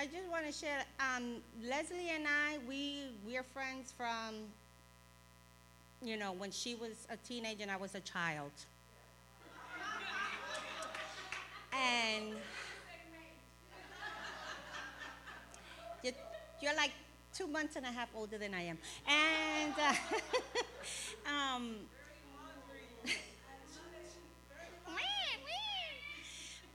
I 0.00 0.06
just 0.06 0.30
want 0.30 0.46
to 0.46 0.52
share. 0.52 0.82
Um, 0.98 1.42
Leslie 1.62 2.08
and 2.14 2.24
I, 2.26 2.56
we 2.66 3.08
we're 3.26 3.42
friends 3.42 3.92
from, 3.94 4.34
you 6.02 6.16
know, 6.16 6.32
when 6.32 6.50
she 6.50 6.74
was 6.74 7.06
a 7.10 7.18
teenager 7.18 7.64
and 7.64 7.70
I 7.70 7.76
was 7.76 7.94
a 7.94 8.00
child. 8.00 8.50
and 11.74 12.32
you're, 16.02 16.14
you're 16.62 16.76
like 16.76 16.92
two 17.34 17.46
months 17.46 17.76
and 17.76 17.84
a 17.84 17.90
half 17.90 18.08
older 18.16 18.38
than 18.38 18.54
I 18.54 18.62
am, 18.62 18.78
and 19.06 19.74
uh, 19.78 21.30
um, 21.30 21.74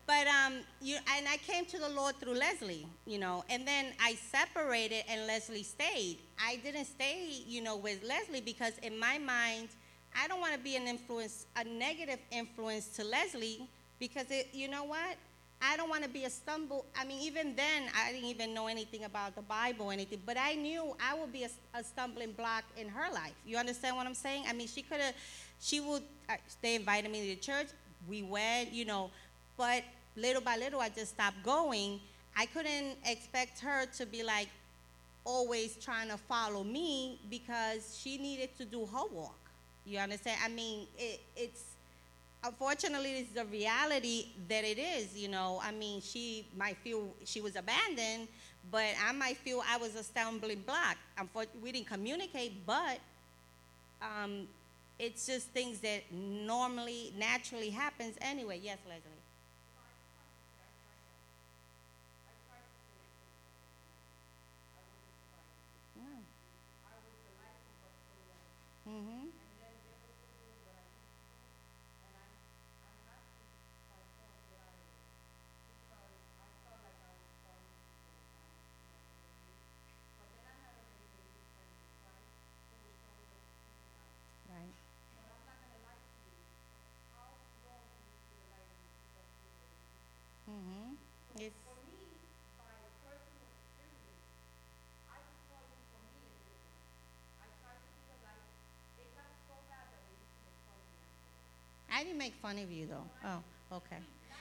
But 0.07 0.27
um, 0.27 0.53
you 0.81 0.97
and 1.17 1.27
I 1.27 1.37
came 1.37 1.65
to 1.65 1.79
the 1.79 1.89
Lord 1.89 2.19
through 2.19 2.35
Leslie, 2.35 2.85
you 3.07 3.17
know, 3.17 3.43
and 3.49 3.67
then 3.67 3.93
I 3.99 4.15
separated 4.15 5.03
and 5.09 5.25
Leslie 5.25 5.63
stayed. 5.63 6.19
I 6.39 6.57
didn't 6.57 6.85
stay, 6.85 7.41
you 7.47 7.61
know, 7.61 7.75
with 7.75 8.03
Leslie 8.03 8.41
because 8.41 8.73
in 8.83 8.99
my 8.99 9.17
mind, 9.17 9.69
I 10.15 10.27
don't 10.27 10.39
want 10.39 10.53
to 10.53 10.59
be 10.59 10.75
an 10.75 10.87
influence, 10.87 11.47
a 11.55 11.63
negative 11.63 12.19
influence 12.31 12.87
to 12.97 13.03
Leslie 13.03 13.67
because 13.99 14.29
it, 14.29 14.49
you 14.53 14.67
know 14.67 14.83
what? 14.83 15.17
I 15.61 15.77
don't 15.77 15.89
want 15.89 16.03
to 16.03 16.09
be 16.09 16.25
a 16.25 16.29
stumble. 16.29 16.85
I 16.95 17.05
mean, 17.05 17.21
even 17.21 17.55
then, 17.55 17.83
I 17.97 18.11
didn't 18.11 18.29
even 18.29 18.53
know 18.53 18.67
anything 18.67 19.05
about 19.05 19.35
the 19.35 19.41
Bible 19.41 19.87
or 19.87 19.93
anything, 19.93 20.21
but 20.25 20.37
I 20.37 20.53
knew 20.53 20.95
I 21.01 21.17
would 21.17 21.33
be 21.33 21.43
a, 21.43 21.49
a 21.73 21.83
stumbling 21.83 22.33
block 22.33 22.63
in 22.77 22.87
her 22.89 23.11
life. 23.11 23.33
You 23.45 23.57
understand 23.57 23.95
what 23.95 24.05
I'm 24.05 24.13
saying? 24.13 24.43
I 24.47 24.53
mean, 24.53 24.67
she 24.67 24.83
could 24.83 25.01
have, 25.01 25.15
she 25.59 25.79
would, 25.79 26.03
uh, 26.29 26.35
they 26.61 26.75
invited 26.75 27.11
me 27.11 27.33
to 27.33 27.41
church. 27.41 27.67
We 28.07 28.21
went, 28.21 28.71
you 28.71 28.85
know, 28.85 29.09
but 29.57 29.83
little 30.15 30.41
by 30.41 30.57
little, 30.57 30.79
I 30.81 30.89
just 30.89 31.13
stopped 31.13 31.43
going. 31.43 31.99
I 32.37 32.45
couldn't 32.47 32.97
expect 33.05 33.59
her 33.61 33.85
to 33.97 34.05
be 34.05 34.23
like 34.23 34.49
always 35.23 35.75
trying 35.77 36.09
to 36.09 36.17
follow 36.17 36.63
me 36.63 37.19
because 37.29 37.97
she 38.01 38.17
needed 38.17 38.55
to 38.57 38.65
do 38.65 38.85
her 38.85 39.05
walk. 39.11 39.37
You 39.85 39.99
understand? 39.99 40.39
I 40.43 40.49
mean, 40.49 40.87
it, 40.97 41.21
it's 41.35 41.63
unfortunately 42.43 43.11
it's 43.19 43.33
the 43.33 43.45
reality 43.45 44.27
that 44.49 44.63
it 44.63 44.79
is. 44.79 45.17
You 45.17 45.29
know, 45.29 45.59
I 45.63 45.71
mean, 45.71 46.01
she 46.01 46.47
might 46.57 46.77
feel 46.77 47.09
she 47.25 47.41
was 47.41 47.55
abandoned, 47.55 48.27
but 48.71 48.85
I 49.07 49.11
might 49.13 49.37
feel 49.37 49.61
I 49.69 49.77
was 49.77 49.95
a 49.95 50.03
stumbling 50.03 50.61
block. 50.61 50.97
We 51.61 51.71
didn't 51.71 51.87
communicate, 51.87 52.65
but 52.65 52.99
um, 54.01 54.47
it's 54.99 55.25
just 55.25 55.47
things 55.49 55.79
that 55.81 56.03
normally, 56.11 57.13
naturally 57.17 57.69
happens 57.69 58.15
anyway. 58.21 58.59
Yes, 58.63 58.77
Leslie. 58.87 59.01
Yeah. 65.95 66.03
Mm-hmm. 68.87 69.25
Right. 84.49 84.73
Mm-hmm. 90.49 90.93
It's, 91.41 91.55
I 101.95 102.03
didn't 102.03 102.17
make 102.17 102.33
fun 102.41 102.57
of 102.59 102.69
you 102.69 102.87
though. 102.87 103.07
Oh, 103.23 103.77
okay. 103.77 103.95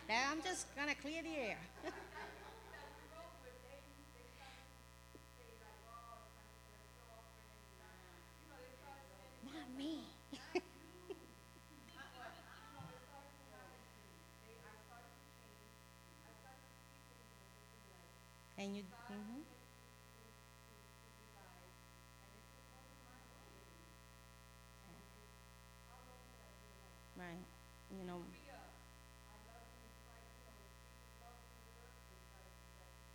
Now 0.09 0.23
I'm 0.33 0.43
just 0.43 0.67
gonna 0.75 0.97
clear 0.97 1.23
the 1.23 1.37
air. 1.51 1.59
you 27.99 28.05
know. 28.07 28.23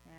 Yeah. 0.05 0.13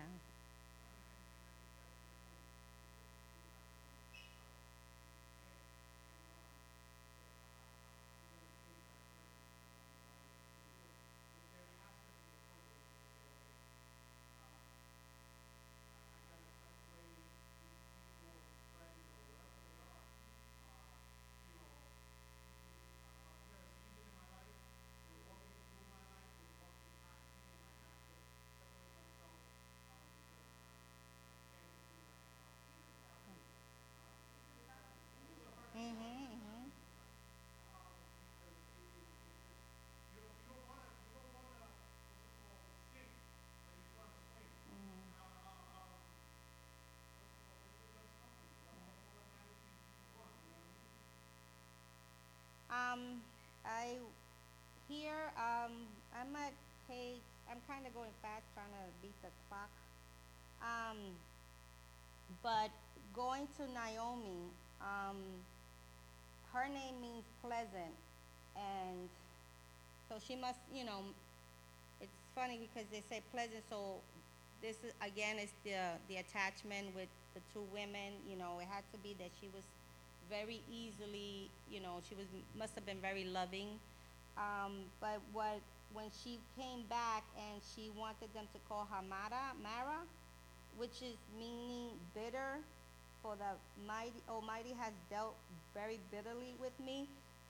Mm-hmm, 35.76 35.92
mm-hmm. 36.34 36.68
Um, 52.70 53.22
I, 53.64 53.98
here, 54.88 55.32
um, 55.36 55.88
I'm 56.20 56.36
at 56.36 56.52
page, 56.86 57.24
I'm 57.50 57.64
kind 57.64 57.86
of 57.86 57.94
going 57.94 58.12
fast, 58.20 58.44
trying 58.52 58.68
to 58.76 58.84
beat 59.00 59.16
the 59.22 59.32
clock. 59.48 59.72
Um, 60.60 61.16
but 62.42 62.68
going 63.16 63.48
to 63.56 63.64
Naomi, 63.72 64.52
um, 64.84 65.16
her 66.52 66.68
name 66.68 67.00
means 67.00 67.24
pleasant, 67.40 67.96
and 68.54 69.08
so 70.10 70.16
she 70.20 70.36
must, 70.36 70.60
you 70.74 70.84
know, 70.84 71.00
it's 72.02 72.12
funny 72.34 72.60
because 72.60 72.84
they 72.92 73.02
say 73.08 73.22
pleasant, 73.32 73.64
so 73.70 74.04
this 74.60 74.76
is, 74.84 74.92
again, 75.00 75.38
is 75.38 75.48
the, 75.64 75.96
the 76.08 76.16
attachment 76.20 76.94
with 76.94 77.08
the 77.32 77.40
two 77.54 77.64
women, 77.72 78.12
you 78.28 78.36
know, 78.36 78.60
it 78.60 78.68
had 78.68 78.84
to 78.92 78.98
be 78.98 79.16
that 79.18 79.30
she 79.40 79.48
was 79.54 79.64
very 80.28 80.60
easily, 80.68 81.48
you 81.72 81.80
know, 81.80 82.04
she 82.06 82.14
was, 82.14 82.26
must 82.58 82.74
have 82.74 82.84
been 82.84 83.00
very 83.00 83.24
loving. 83.24 83.80
Um, 84.36 84.84
but 85.00 85.20
what, 85.32 85.60
when 85.92 86.06
she 86.22 86.38
came 86.56 86.82
back 86.88 87.24
and 87.36 87.60
she 87.74 87.90
wanted 87.96 88.32
them 88.34 88.44
to 88.52 88.60
call 88.68 88.86
her 88.90 89.02
Mara, 89.08 89.52
Mara, 89.62 89.98
which 90.76 91.02
is 91.02 91.16
meaning 91.38 91.90
bitter, 92.14 92.58
for 93.22 93.34
the 93.36 93.86
mighty, 93.86 94.22
Almighty 94.28 94.74
has 94.78 94.92
dealt 95.10 95.34
very 95.74 95.98
bitterly 96.10 96.54
with 96.60 96.72
me. 96.84 97.06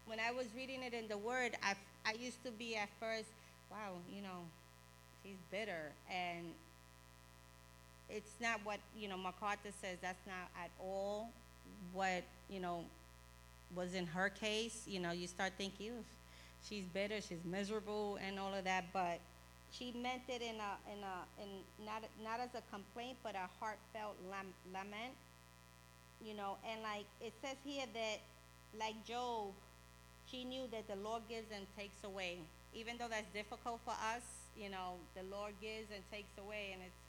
When 0.07 0.19
I 0.19 0.33
was 0.33 0.47
reading 0.57 0.83
it 0.83 0.95
in 0.95 1.07
the 1.07 1.19
Word, 1.19 1.53
I, 1.63 1.75
I 2.05 2.15
used 2.15 2.43
to 2.45 2.51
be 2.51 2.77
at 2.77 2.89
first, 2.99 3.29
wow, 3.71 3.93
you 4.13 4.23
know, 4.23 4.43
she's 5.23 5.37
bitter, 5.51 5.93
and 6.11 6.47
it's 8.09 8.33
not 8.41 8.61
what 8.65 8.81
you 8.99 9.09
know 9.09 9.17
MacArthur 9.17 9.71
says. 9.81 9.99
That's 10.03 10.27
not 10.27 10.51
at 10.61 10.71
all 10.81 11.31
what 11.93 12.25
you 12.49 12.61
know 12.61 12.85
was 13.75 13.95
in 13.95 14.07
her 14.07 14.29
case. 14.29 14.83
You 14.87 15.01
know, 15.01 15.13
you 15.13 15.29
start 15.29 15.53
thinking, 15.57 15.87
"Ew, 15.87 16.05
she's 16.69 16.85
bitter, 16.93 17.21
she's 17.21 17.45
miserable, 17.45 18.19
and 18.27 18.39
all 18.39 18.55
of 18.55 18.65
that. 18.65 18.85
But 18.93 19.21
she 19.71 19.93
meant 19.93 20.23
it 20.29 20.43
in 20.43 20.57
a 20.57 20.73
in 20.93 21.01
a 21.03 21.43
in 21.43 21.49
not 21.85 22.03
not 22.23 22.41
as 22.41 22.51
a 22.55 22.63
complaint, 22.75 23.19
but 23.23 23.35
a 23.35 23.49
heartfelt 23.59 24.17
lam- 24.31 24.55
lament. 24.73 25.15
You 26.25 26.35
know, 26.35 26.59
and 26.69 26.83
like 26.83 27.07
it 27.21 27.33
says 27.43 27.57
here 27.65 27.87
that, 27.95 28.19
like 28.79 28.95
Job, 29.07 29.53
she 30.31 30.45
knew 30.45 30.69
that 30.71 30.87
the 30.87 30.97
Lord 30.97 31.23
gives 31.29 31.47
and 31.55 31.67
takes 31.79 32.05
away. 32.05 32.39
Even 32.75 32.99
though 32.99 33.09
that's 33.09 33.27
difficult 33.35 33.81
for 33.85 33.97
us, 34.15 34.23
you 34.55 34.71
know, 34.71 34.95
the 35.17 35.25
Lord 35.35 35.55
gives 35.61 35.91
and 35.91 36.05
takes 36.13 36.31
away, 36.39 36.71
and 36.77 36.83
it's 36.85 37.01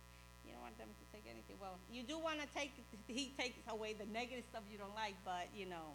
you 0.46 0.54
don't 0.54 0.64
want 0.64 0.78
them 0.78 0.90
to 0.90 1.06
take 1.14 1.26
anything. 1.30 1.56
Well, 1.62 1.78
you 1.92 2.02
do 2.04 2.18
want 2.18 2.42
to 2.42 2.48
take, 2.56 2.72
he 3.08 3.32
takes 3.38 3.60
away 3.70 3.94
the 3.94 4.08
negative 4.12 4.44
stuff 4.50 4.64
you 4.72 4.78
don't 4.78 4.96
like, 4.96 5.16
but 5.26 5.48
you 5.56 5.66
know, 5.66 5.94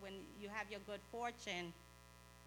when 0.00 0.12
you 0.40 0.48
have 0.48 0.70
your 0.70 0.80
good 0.86 1.00
fortune 1.10 1.72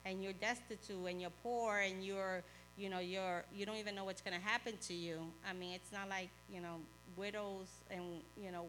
and 0.05 0.23
you're 0.23 0.33
destitute 0.33 1.05
and 1.07 1.21
you're 1.21 1.31
poor 1.41 1.79
and 1.79 2.03
you're, 2.03 2.43
you 2.77 2.89
know, 2.89 2.99
you're, 2.99 3.43
you 3.55 3.65
don't 3.65 3.77
even 3.77 3.95
know 3.95 4.03
what's 4.03 4.21
going 4.21 4.37
to 4.37 4.45
happen 4.45 4.73
to 4.87 4.93
you. 4.93 5.19
I 5.47 5.53
mean, 5.53 5.73
it's 5.73 5.91
not 5.91 6.09
like, 6.09 6.29
you 6.53 6.61
know, 6.61 6.77
widows 7.15 7.67
and, 7.89 8.21
you 8.41 8.51
know, 8.51 8.65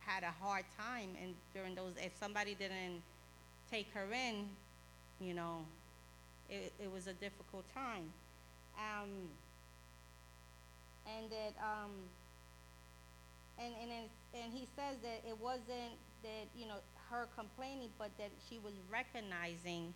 had 0.00 0.22
a 0.22 0.34
hard 0.44 0.64
time 0.78 1.10
and 1.22 1.34
during 1.54 1.74
those, 1.74 1.92
if 1.96 2.12
somebody 2.18 2.54
didn't 2.54 3.02
take 3.70 3.88
her 3.94 4.06
in, 4.12 4.46
you 5.20 5.34
know, 5.34 5.64
it, 6.48 6.72
it 6.82 6.92
was 6.92 7.06
a 7.06 7.12
difficult 7.14 7.64
time. 7.74 8.12
Um, 8.76 9.28
and 11.06 11.30
that 11.30 11.54
um, 11.62 11.92
and 13.58 13.72
and 13.80 13.90
and 14.34 14.52
he 14.52 14.66
says 14.76 14.98
that 15.02 15.22
it 15.26 15.38
wasn't 15.40 15.94
that 16.22 16.50
you 16.58 16.66
know 16.66 16.82
her 17.10 17.28
complaining, 17.36 17.90
but 17.98 18.10
that 18.18 18.30
she 18.48 18.58
was 18.58 18.74
recognizing, 18.90 19.94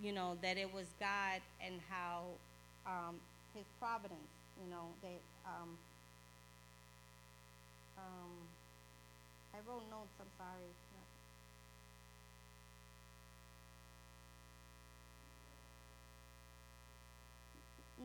you 0.00 0.12
know, 0.12 0.36
that 0.42 0.56
it 0.58 0.72
was 0.72 0.86
God 1.00 1.40
and 1.64 1.80
how 1.88 2.24
um, 2.86 3.16
His 3.54 3.64
providence, 3.78 4.30
you 4.62 4.70
know, 4.70 4.88
that 5.02 5.20
um, 5.46 5.70
um, 7.96 8.32
I 9.54 9.58
wrote 9.68 9.82
notes. 9.90 10.14
I'm 10.20 10.30
sorry. 10.38 10.68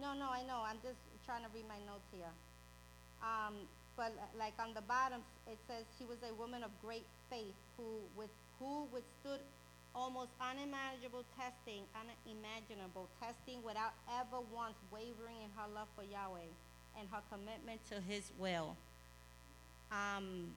No, 0.01 0.13
no, 0.17 0.29
I 0.31 0.43
know. 0.43 0.63
I'm 0.65 0.81
just 0.81 0.97
trying 1.25 1.43
to 1.43 1.49
read 1.53 1.67
my 1.69 1.77
notes 1.85 2.07
here. 2.11 2.33
Um, 3.21 3.55
but 3.95 4.13
like 4.37 4.53
on 4.59 4.73
the 4.73 4.81
bottom, 4.81 5.21
it 5.47 5.57
says 5.67 5.85
she 5.97 6.05
was 6.05 6.17
a 6.27 6.33
woman 6.33 6.63
of 6.63 6.71
great 6.81 7.05
faith 7.29 7.55
who 7.77 7.99
with 8.15 8.29
who 8.59 8.87
withstood 8.91 9.39
almost 9.95 10.29
unimaginable 10.41 11.23
testing, 11.37 11.83
unimaginable 11.93 13.07
testing 13.21 13.61
without 13.63 13.93
ever 14.09 14.41
once 14.53 14.75
wavering 14.91 15.37
in 15.43 15.49
her 15.55 15.67
love 15.73 15.87
for 15.95 16.03
Yahweh 16.03 16.49
and 16.99 17.07
her 17.11 17.21
commitment 17.31 17.79
to 17.89 18.01
His 18.01 18.31
will. 18.39 18.75
Um, 19.91 20.47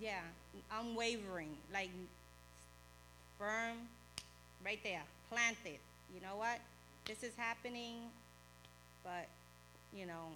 yeah, 0.00 0.20
unwavering, 0.78 1.56
like 1.72 1.90
firm, 3.38 3.76
right 4.64 4.80
there, 4.84 5.02
planted. 5.30 5.78
You 6.14 6.20
know 6.20 6.36
what? 6.36 6.60
This 7.06 7.22
is 7.22 7.32
happening, 7.36 7.96
but, 9.02 9.28
you 9.94 10.06
know, 10.06 10.28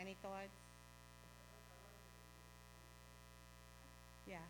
any 0.00 0.14
thoughts? 0.22 0.56
Yeah. 4.26 4.46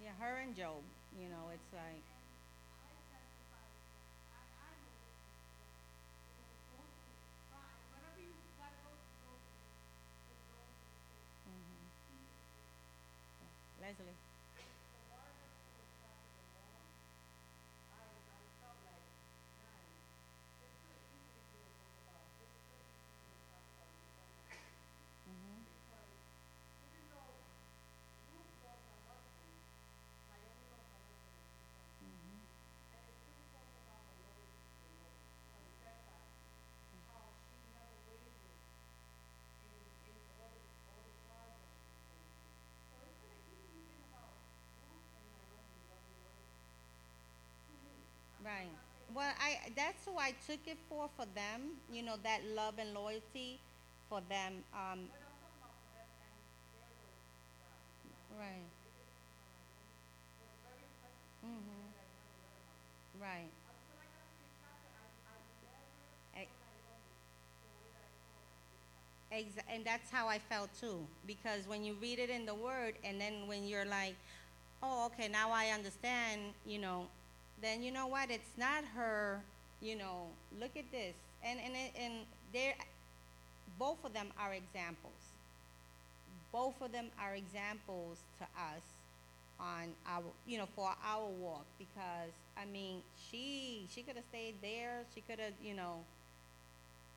Yeah, 0.09 0.15
her 0.17 0.37
and 0.37 0.55
Job, 0.55 0.83
you 1.13 1.29
know, 1.29 1.49
it's 1.53 1.71
like, 1.71 2.05
mm-hmm. 2.09 2.65
And 2.81 2.89
I 2.89 2.97
testify 3.05 3.69
to 3.69 3.81
that. 3.87 4.17
I, 4.33 4.41
I'm 4.73 4.85
a 4.85 4.93
witness 5.05 5.37
to 5.45 5.53
that. 5.53 5.85
You 6.33 6.41
know, 6.43 6.57
go 6.69 6.89
through, 7.03 7.21
cry, 7.47 7.85
whatever 7.89 8.17
you 8.19 8.33
gotta 8.57 8.77
go 8.81 8.97
through, 9.05 9.17
go 9.21 9.37
through 9.45 9.69
it. 9.69 9.85
But 10.27 10.39
don't 10.47 10.71
forsake. 10.81 11.29
mhm, 11.45 11.91
He 12.07 12.15
is 12.25 12.33
with 12.49 12.63
you. 12.73 12.79
Leslie. 13.79 14.19
Mhm. 25.25 25.67
Mhm. 32.01 32.47
Right. 48.39 48.79
Well, 49.09 49.33
I 49.49 49.71
that's 49.75 50.05
who 50.05 50.17
I 50.17 50.31
took 50.47 50.61
it 50.67 50.77
for 50.89 51.09
for 51.15 51.25
them. 51.35 51.59
You 51.91 52.03
know 52.03 52.17
that 52.23 52.41
love 52.55 52.75
and 52.79 52.93
loyalty 52.93 53.59
for 54.09 54.21
them. 54.29 54.63
Um, 54.73 55.09
right. 58.37 58.69
Mhm. 61.43 61.93
Right. 63.21 63.51
E- 66.35 66.47
Exa- 69.31 69.63
and 69.69 69.85
that's 69.85 70.09
how 70.09 70.27
I 70.27 70.39
felt 70.39 70.69
too. 70.79 71.05
Because 71.27 71.67
when 71.67 71.83
you 71.83 71.93
read 72.01 72.19
it 72.19 72.29
in 72.29 72.45
the 72.45 72.55
Word, 72.55 72.95
and 73.03 73.21
then 73.21 73.47
when 73.47 73.67
you're 73.67 73.85
like, 73.85 74.15
oh, 74.81 75.05
okay, 75.07 75.27
now 75.27 75.51
I 75.51 75.69
understand, 75.69 76.41
you 76.65 76.79
know, 76.79 77.07
then 77.61 77.83
you 77.83 77.91
know 77.91 78.07
what? 78.07 78.29
It's 78.31 78.57
not 78.57 78.83
her, 78.95 79.41
you 79.81 79.95
know, 79.97 80.27
look 80.59 80.71
at 80.77 80.91
this. 80.91 81.15
And, 81.43 81.59
and, 81.63 81.73
and 81.99 82.13
they're, 82.53 82.75
both 83.77 84.03
of 84.03 84.13
them 84.13 84.27
are 84.39 84.53
examples. 84.53 85.13
Both 86.51 86.81
of 86.81 86.91
them 86.91 87.07
are 87.19 87.35
examples 87.35 88.17
to 88.39 88.43
us 88.43 88.83
on 89.59 89.93
our, 90.07 90.23
you 90.47 90.57
know, 90.57 90.67
for 90.75 90.89
our 91.05 91.27
walk. 91.27 91.65
Because, 91.77 92.31
I 92.57 92.65
mean, 92.65 93.01
she, 93.29 93.85
she 93.93 94.01
could 94.01 94.15
have 94.15 94.25
stayed 94.29 94.55
there. 94.61 95.03
She 95.13 95.21
could 95.21 95.39
have, 95.39 95.53
you 95.63 95.75
know, 95.75 95.99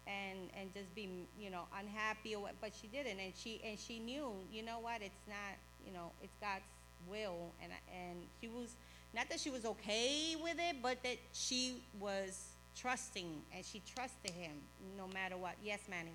and 0.07 0.51
and 0.59 0.73
just 0.75 0.93
be 0.95 1.09
you 1.39 1.51
know 1.51 1.63
unhappy 1.79 2.35
or 2.35 2.43
what 2.43 2.55
but 2.61 2.73
she 2.81 2.89
didn't 2.89 3.19
and 3.21 3.33
she 3.37 3.61
and 3.65 3.79
she 3.79 3.99
knew 4.01 4.33
you 4.53 4.63
know 4.63 4.79
what 4.81 5.01
it's 5.01 5.27
not 5.29 5.55
you 5.87 5.93
know 5.93 6.11
it's 6.23 6.33
god's 6.41 6.65
will 7.09 7.53
and 7.63 7.71
and 7.95 8.19
she 8.41 8.49
was 8.49 8.75
not 9.15 9.29
that 9.29 9.41
she 9.41 9.51
was 9.51 9.65
okay 9.65 10.37
with 10.43 10.57
it 10.59 10.77
but 10.83 11.03
that 11.03 11.19
she 11.33 11.85
was 11.99 12.55
trusting 12.77 13.43
and 13.55 13.65
she 13.65 13.83
trusted 13.95 14.31
him 14.31 14.53
no 14.97 15.07
matter 15.09 15.37
what. 15.37 15.55
Yes 15.63 15.81
manny 15.89 16.13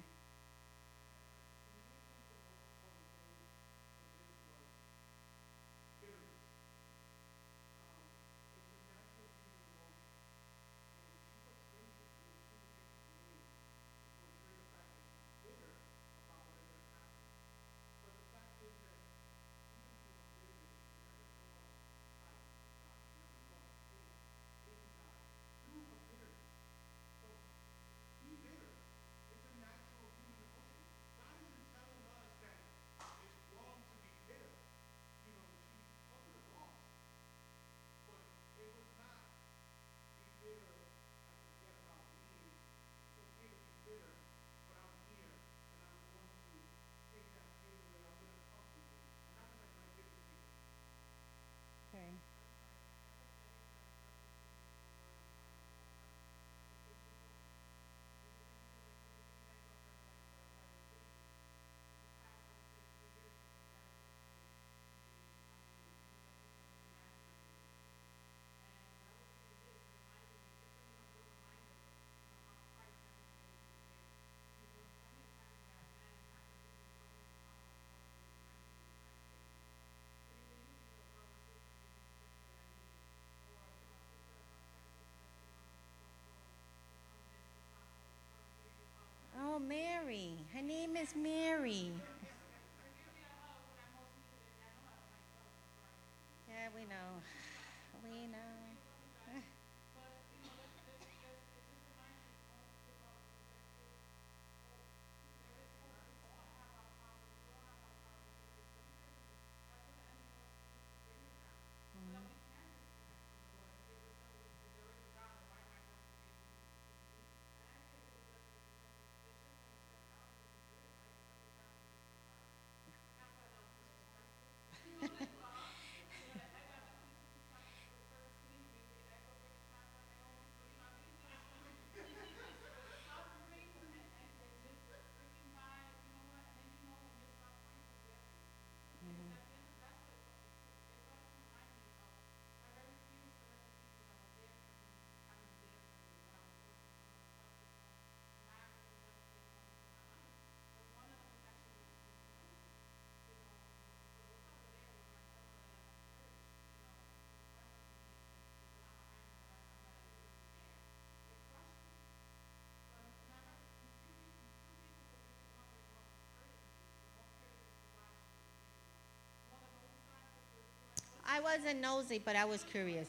I 171.38 171.40
wasn't 171.40 171.82
nosy, 171.82 172.18
but 172.18 172.36
I 172.36 172.46
was 172.46 172.64
curious. 172.64 173.08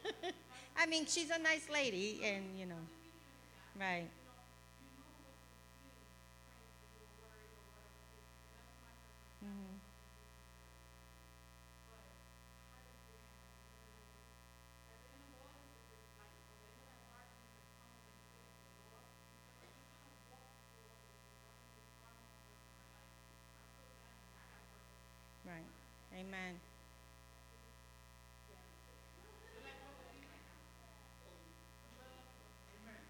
I 0.76 0.84
mean, 0.84 1.06
she's 1.06 1.30
a 1.30 1.38
nice 1.38 1.66
lady, 1.72 2.20
and 2.22 2.44
you 2.58 2.66
know, 2.66 2.74
right. 3.80 4.06
Mhm. 9.42 9.80
Right. 25.46 25.64
Amen. 26.14 26.60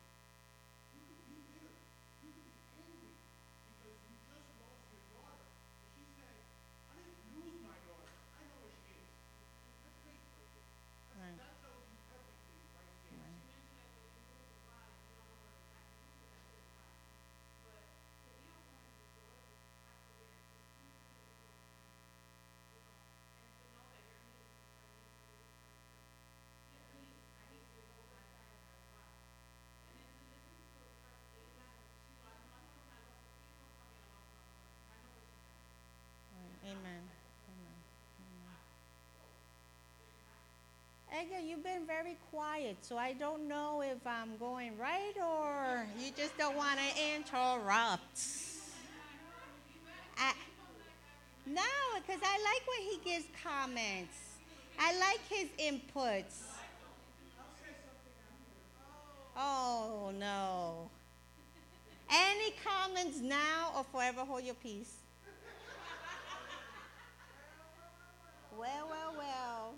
you 0.95 1.03
could 1.11 1.27
be 1.27 1.43
bitter, 1.51 1.75
you 2.23 2.31
could 2.31 2.47
be 2.55 2.55
angry, 2.79 3.19
because 3.67 3.99
you 4.07 4.15
just 4.23 4.47
lost 4.63 4.87
your 4.95 5.03
daughter. 5.11 5.43
But 5.75 5.91
she 5.91 6.07
said, 6.15 6.39
I 6.95 7.03
didn't 7.03 7.19
lose 7.35 7.59
my 7.67 7.75
daughter, 7.83 8.15
I 8.15 8.47
know 8.47 8.63
where 8.63 8.79
she 8.79 8.95
is. 8.95 9.11
That's 9.83 9.99
faith 10.07 10.23
right 10.39 10.55
there. 10.55 10.71
That's, 11.11 11.19
Right. 11.19 11.35
that 11.35 11.55
tells 11.67 11.83
you 11.83 11.99
everything 12.15 12.63
right 12.79 12.95
there. 13.03 13.19
Right. 13.19 13.43
Right. 36.35 36.55
Amen. 36.65 37.03
Amen. 37.45 37.79
Amen. 38.21 38.57
Edgar, 41.17 41.39
you've 41.47 41.63
been 41.63 41.87
very 41.87 42.17
quiet, 42.33 42.77
so 42.81 42.99
I 42.99 43.13
don't 43.13 43.47
know 43.47 43.83
if 43.83 44.05
I'm 44.05 44.37
going 44.37 44.77
right 44.77 45.15
or 45.23 45.87
you 45.97 46.11
just 46.17 46.37
don't 46.37 46.57
want 46.57 46.81
to 46.81 47.15
interrupt. 47.15 48.19
I, 50.19 50.33
no, 51.47 51.63
because 52.01 52.21
I 52.21 52.39
like 52.43 52.63
when 52.67 52.91
he 52.91 52.99
gives 53.05 53.27
comments. 53.45 54.17
I 54.77 54.99
like 54.99 55.21
his 55.29 55.49
inputs. 55.57 56.43
Oh, 59.37 60.13
no. 60.19 60.91
Any 62.11 62.55
comments 62.65 63.21
now 63.21 63.71
or 63.77 63.85
forever 63.85 64.23
hold 64.23 64.43
your 64.43 64.55
peace? 64.55 64.95
Well, 68.59 68.89
well, 68.91 69.15
well. 69.17 69.75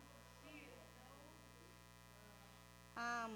Um. 2.96 3.30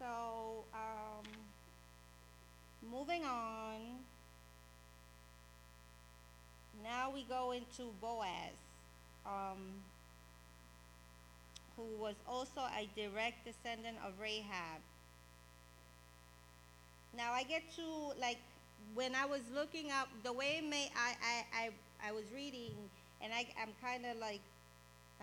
So, 0.00 0.64
um, 0.74 1.24
moving 2.90 3.24
on. 3.24 3.80
Now 6.82 7.10
we 7.14 7.22
go 7.22 7.52
into 7.52 7.92
Boaz, 8.00 8.52
um, 9.24 9.80
who 11.76 11.84
was 11.98 12.16
also 12.28 12.60
a 12.60 12.88
direct 12.94 13.46
descendant 13.46 13.96
of 14.06 14.12
Rahab. 14.20 14.82
Now 17.16 17.32
I 17.32 17.44
get 17.44 17.62
to 17.76 18.20
like 18.20 18.38
when 18.92 19.14
I 19.14 19.24
was 19.24 19.40
looking 19.54 19.90
up 19.90 20.08
the 20.22 20.32
way 20.32 20.62
may 20.68 20.90
I 20.96 21.14
I, 21.22 21.64
I, 21.64 22.08
I 22.08 22.12
was 22.12 22.24
reading 22.34 22.72
and 23.20 23.32
I 23.32 23.46
I'm 23.60 23.70
kind 23.82 24.04
of 24.04 24.18
like 24.18 24.42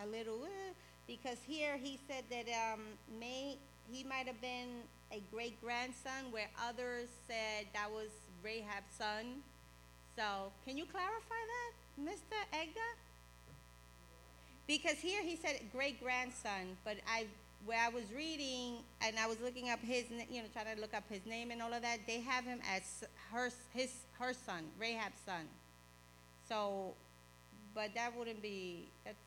a 0.02 0.08
little 0.08 0.44
uh, 0.44 0.74
because 1.08 1.38
here 1.46 1.78
he 1.78 2.00
said 2.08 2.24
that 2.30 2.48
um, 2.48 2.82
may 3.20 3.58
he 3.92 4.04
might 4.04 4.28
have 4.28 4.40
been 4.42 4.84
a 5.12 5.22
great 5.32 5.62
grandson 5.62 6.32
where 6.32 6.50
others 6.68 7.10
said 7.28 7.68
that 7.74 7.92
was 7.92 8.10
Rahab's 8.44 8.96
son. 8.98 9.44
So 10.16 10.52
can 10.66 10.78
you 10.78 10.86
clarify 10.86 11.42
that, 11.54 12.12
Mr. 12.12 12.38
Edgar? 12.54 12.80
Because 14.68 14.98
here 14.98 15.22
he 15.22 15.36
said 15.36 15.60
great 15.74 16.02
grandson, 16.02 16.78
but 16.86 16.98
I 17.08 17.26
where 17.66 17.80
I 17.80 17.90
was 17.90 18.06
reading 18.16 18.78
and 19.02 19.18
I 19.20 19.28
was 19.28 19.40
looking 19.42 19.70
up 19.70 19.80
his, 19.82 20.06
you 20.30 20.42
know, 20.42 20.48
trying 20.54 20.74
to 20.76 20.82
look 20.82 20.94
up 20.94 21.04
his 21.10 21.26
name 21.26 21.52
and 21.52 21.62
all 21.62 21.74
of 21.74 21.82
that, 21.84 22.00
they 22.08 22.22
have 22.22 22.46
him 22.46 22.60
as 22.74 23.04
her, 23.32 23.52
his, 23.74 23.92
her 24.20 24.34
son, 24.34 24.66
Rahab's 24.80 25.20
son. 25.26 25.46
So, 26.48 26.94
but 27.76 27.94
that 27.96 28.16
wouldn't 28.18 28.42
be, 28.42 28.90
that's. 29.06 29.18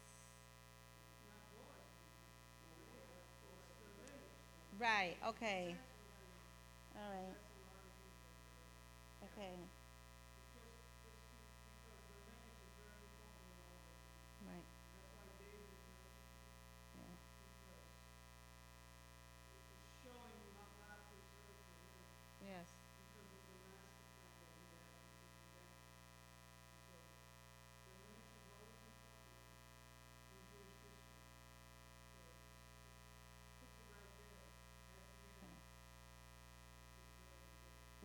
Right, 4.78 5.16
okay. 5.28 5.76
All 6.97 7.11
right. 7.11 7.37
Okay. 9.22 9.55
Right. 14.47 14.64
Yeah. 16.97 17.05
Yes. 22.49 22.66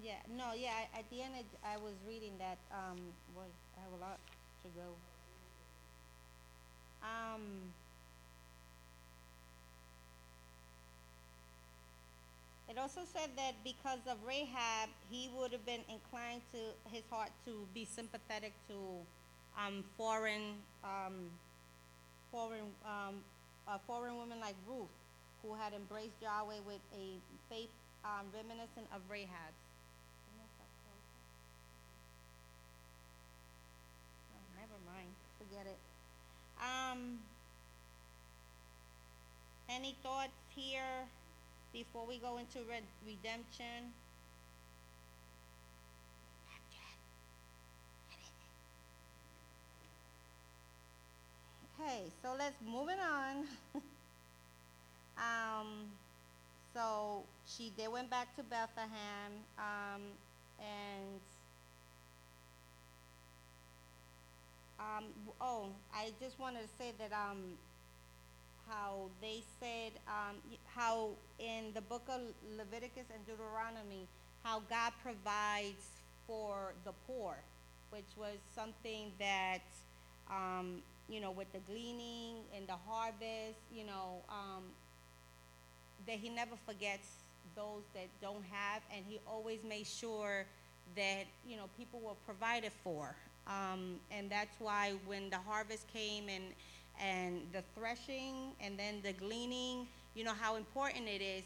Yeah, 0.09 0.15
no, 0.27 0.53
yeah, 0.53 0.73
I- 0.73 0.99
at 0.99 1.09
the 1.11 1.21
end, 1.21 1.35
it- 1.35 1.59
I 1.63 1.77
was 1.77 1.93
reading 2.07 2.35
that, 2.39 2.57
um, 2.71 3.13
boy, 3.35 3.45
I 3.77 3.81
have 3.81 3.93
a 3.93 3.97
lot 3.97 4.19
to 4.63 4.69
go. 4.69 4.95
Um, 7.03 7.71
it 12.67 12.77
also 12.79 13.01
said 13.05 13.29
that 13.35 13.53
because 13.63 13.99
of 14.07 14.17
Rahab, 14.25 14.89
he 15.11 15.29
would 15.29 15.51
have 15.51 15.65
been 15.65 15.85
inclined 15.87 16.41
to, 16.53 16.73
his 16.89 17.03
heart 17.09 17.29
to 17.45 17.67
be 17.73 17.85
sympathetic 17.85 18.53
to, 18.67 19.05
um, 19.55 19.83
foreign, 19.95 20.63
um, 20.83 21.29
foreign, 22.31 22.73
um, 22.83 23.23
a 23.67 23.77
foreign 23.85 24.17
woman 24.17 24.39
like 24.39 24.55
Ruth, 24.65 24.89
who 25.43 25.53
had 25.53 25.73
embraced 25.73 26.19
Yahweh 26.19 26.61
with 26.65 26.81
a 26.93 27.19
faith, 27.47 27.69
um, 28.03 28.25
reminiscent 28.33 28.87
of 28.91 29.01
Rahab's. 29.07 29.68
It. 35.67 35.77
Um, 36.59 37.19
any 39.69 39.95
thoughts 40.03 40.33
here 40.55 41.07
before 41.73 42.05
we 42.07 42.17
go 42.17 42.37
into 42.37 42.59
red, 42.69 42.83
redemption? 43.05 43.93
Okay, 51.79 52.03
so 52.21 52.35
let's 52.37 52.55
moving 52.65 52.99
on. 52.99 53.45
um, 55.17 55.87
so 56.73 57.23
she 57.47 57.71
they 57.77 57.87
went 57.87 58.09
back 58.09 58.35
to 58.35 58.43
Bethlehem, 58.43 59.31
um, 59.57 60.01
and 60.59 61.19
um, 64.79 65.05
oh, 65.41 65.67
I 65.93 66.11
just 66.21 66.39
wanted 66.39 66.61
to 66.61 66.69
say 66.77 66.93
that 66.99 67.11
um, 67.11 67.57
how 68.67 69.09
they 69.21 69.43
said 69.59 69.91
um, 70.07 70.35
how 70.75 71.09
in 71.39 71.73
the 71.73 71.81
book 71.81 72.03
of 72.09 72.21
Leviticus 72.57 73.05
and 73.13 73.25
Deuteronomy, 73.25 74.07
how 74.43 74.61
God 74.69 74.93
provides 75.03 75.87
for 76.25 76.73
the 76.85 76.93
poor, 77.07 77.35
which 77.89 78.09
was 78.17 78.37
something 78.55 79.11
that 79.19 79.59
um, 80.29 80.81
you 81.09 81.19
know 81.19 81.31
with 81.31 81.51
the 81.51 81.59
gleaning 81.71 82.35
and 82.55 82.67
the 82.67 82.77
harvest, 82.87 83.59
you 83.75 83.85
know. 83.85 84.21
Um, 84.29 84.63
that 86.07 86.17
he 86.17 86.29
never 86.29 86.55
forgets 86.65 87.07
those 87.55 87.83
that 87.93 88.07
don't 88.21 88.43
have, 88.49 88.81
and 88.95 89.03
he 89.07 89.19
always 89.27 89.59
makes 89.67 89.89
sure 89.89 90.45
that 90.95 91.25
you 91.47 91.57
know 91.57 91.65
people 91.77 91.99
were 91.99 92.15
provided 92.25 92.71
for. 92.83 93.15
Um, 93.49 93.95
and 94.11 94.29
that's 94.29 94.55
why 94.59 94.93
when 95.07 95.29
the 95.29 95.37
harvest 95.37 95.87
came 95.91 96.29
and 96.29 96.43
and 97.01 97.41
the 97.53 97.63
threshing 97.75 98.51
and 98.61 98.77
then 98.77 98.95
the 99.03 99.13
gleaning, 99.13 99.87
you 100.15 100.23
know 100.23 100.33
how 100.39 100.55
important 100.55 101.07
it 101.07 101.21
is, 101.21 101.43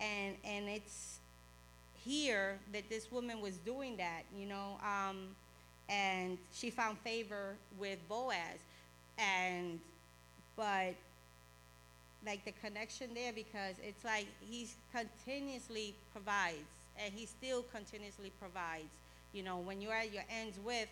and 0.00 0.36
and 0.44 0.68
it's 0.68 1.18
here 2.04 2.58
that 2.72 2.88
this 2.88 3.10
woman 3.10 3.40
was 3.40 3.56
doing 3.58 3.96
that, 3.96 4.22
you 4.36 4.46
know, 4.46 4.78
um, 4.82 5.28
and 5.88 6.38
she 6.52 6.70
found 6.70 6.98
favor 6.98 7.56
with 7.78 7.98
Boaz, 8.08 8.60
and 9.18 9.80
but 10.56 10.94
like 12.26 12.44
the 12.44 12.52
connection 12.62 13.08
there 13.14 13.32
because 13.32 13.76
it's 13.82 14.04
like 14.04 14.26
he 14.40 14.66
continuously 14.92 15.94
provides 16.12 16.56
and 17.02 17.14
he 17.14 17.26
still 17.26 17.62
continuously 17.72 18.32
provides 18.40 18.88
you 19.32 19.42
know 19.42 19.58
when 19.58 19.80
you're 19.80 19.92
at 19.94 20.12
your 20.12 20.24
ends 20.30 20.58
with 20.64 20.88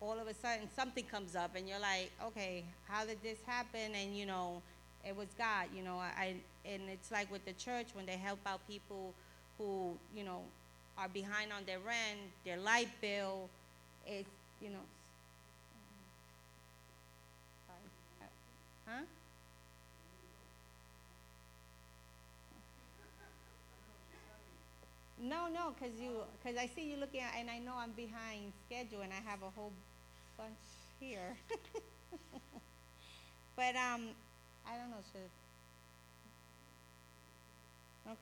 all 0.00 0.18
of 0.18 0.26
a 0.26 0.34
sudden 0.34 0.68
something 0.74 1.04
comes 1.04 1.36
up 1.36 1.54
and 1.56 1.68
you're 1.68 1.80
like 1.80 2.10
okay 2.24 2.64
how 2.88 3.04
did 3.04 3.18
this 3.22 3.38
happen? 3.46 3.92
And 3.94 4.16
you 4.16 4.26
know 4.26 4.62
it 5.06 5.16
was 5.16 5.28
god 5.38 5.66
you 5.74 5.82
know 5.82 5.96
i 5.96 6.34
and 6.66 6.82
it's 6.92 7.10
like 7.10 7.30
with 7.32 7.44
the 7.46 7.54
church 7.54 7.88
when 7.94 8.04
they 8.04 8.16
help 8.18 8.38
out 8.46 8.60
people 8.68 9.14
who 9.56 9.96
you 10.14 10.24
know 10.24 10.42
are 10.98 11.08
behind 11.08 11.52
on 11.52 11.64
their 11.64 11.78
rent 11.78 12.20
their 12.44 12.58
light 12.58 12.88
bill 13.00 13.48
it's 14.06 14.28
you 14.60 14.68
know. 14.70 14.84
Uh, 18.20 18.24
huh? 18.86 19.04
No, 25.22 25.48
no, 25.48 25.74
because 25.78 25.94
you, 26.00 26.24
because 26.42 26.56
I 26.58 26.66
see 26.74 26.90
you 26.90 26.96
looking 26.96 27.20
at, 27.20 27.34
and 27.38 27.50
I 27.50 27.58
know 27.58 27.74
I'm 27.76 27.92
behind 27.92 28.52
schedule, 28.66 29.02
and 29.02 29.12
I 29.12 29.20
have 29.28 29.42
a 29.42 29.50
whole 29.50 29.72
bunch 30.40 30.56
here. 30.98 31.36
but 33.56 33.76
um, 33.76 34.16
I 34.66 34.76
don't 34.80 34.88
know, 34.90 35.04
should. 35.12 35.28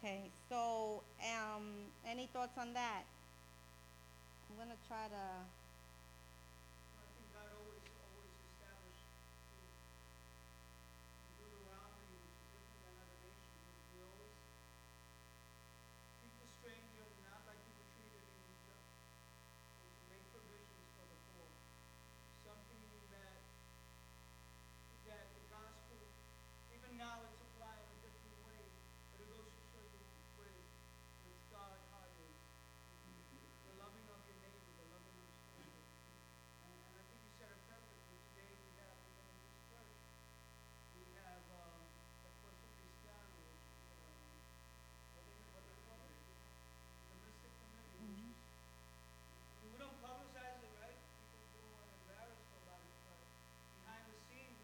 Okay, 0.02 0.20
so 0.50 1.02
um, 1.22 1.62
any 2.06 2.26
thoughts 2.32 2.58
on 2.58 2.74
that? 2.74 3.04
I'm 4.50 4.58
gonna 4.58 4.74
try 4.90 5.06
to. 5.06 5.24
I 6.98 7.04
think 7.14 7.28
God 7.32 7.46
always, 7.54 7.86
always 8.02 8.34
established 8.50 9.06
in 9.54 9.62
in 11.22 11.30
Deuteronomy, 11.38 12.18
which 12.18 12.34
is 12.42 12.50
different 12.52 12.82
than 12.84 12.94
other 12.98 13.18
nations, 13.22 13.62
is 13.70 13.78
we 13.94 14.02
always 14.02 14.34
treat 16.18 16.34
the 16.42 16.48
stranger 16.58 17.06
not 17.24 17.40
like 17.46 17.60
you 17.64 17.72
were 17.78 17.88
treated 17.96 18.24
in 18.28 18.34
Egypt, 18.50 18.82
and 19.78 19.92
to 19.94 20.04
make 20.10 20.24
provisions 20.34 20.84
for 20.98 21.06
the 21.06 21.16
poor. 21.32 21.48
Something 22.44 22.82
that, 23.14 23.40
that 25.06 25.24
the 25.32 25.44
gospel, 25.48 26.00
even 26.74 26.92
now 26.98 27.24
it's 27.24 27.40
applied 27.40 27.78
in 27.84 27.88
a 27.94 28.00
different 28.10 28.36
way, 28.48 28.60
but 29.14 29.22
it 29.22 29.28
goes 29.32 29.48
to 29.48 29.62
show 29.70 29.84
you 29.86 30.02
what 30.40 30.48
is, 30.50 30.68
what 31.28 31.38
God's 31.52 31.84
heart 31.92 32.12
is. 32.16 32.36
The 33.68 33.74
loving 33.76 34.06
of 34.08 34.20
your 34.24 34.38
neighbor, 34.40 34.72
the 34.80 34.88
loving 34.88 35.16
of 35.20 35.28
stranger. 35.52 35.84
And, 36.64 36.72
and 36.88 36.94
I 36.96 37.04
think 37.04 37.20
you 37.20 37.32
said 37.36 37.52
it 37.52 37.60
perfectly. 37.68 38.16
Today 38.32 38.52
we 38.58 38.70
have 38.80 38.96
within 39.04 39.28
this 39.44 39.56
church, 39.68 39.92
we 40.96 41.04
have, 41.20 41.44
um, 41.52 41.84
the 42.24 42.30
Puerto 42.40 42.64
Cristiano, 42.80 43.28
which 43.44 43.60
is, 43.60 43.84
um, 43.92 44.16
what 45.12 45.24
they, 45.28 45.36
what 45.52 45.62
they 45.68 45.76
call 45.84 46.00
it? 46.00 46.16
The 46.16 47.16
Mystic 47.28 47.52
Committee, 47.60 48.00
which 48.08 48.24
is, 48.24 48.36
I 48.38 49.62
mean, 49.62 49.70
we 49.72 49.78
don't 49.78 49.98
publicize 50.00 50.58
it, 50.64 50.72
right? 50.80 50.96
Because 50.98 51.44
we 51.54 51.60
don't 51.60 51.74
want 51.76 51.86
to 51.86 51.96
embarrass 52.02 52.40
nobody, 52.56 52.88
but 53.04 53.20
behind 53.84 54.04
the 54.08 54.18
scenes, 54.26 54.58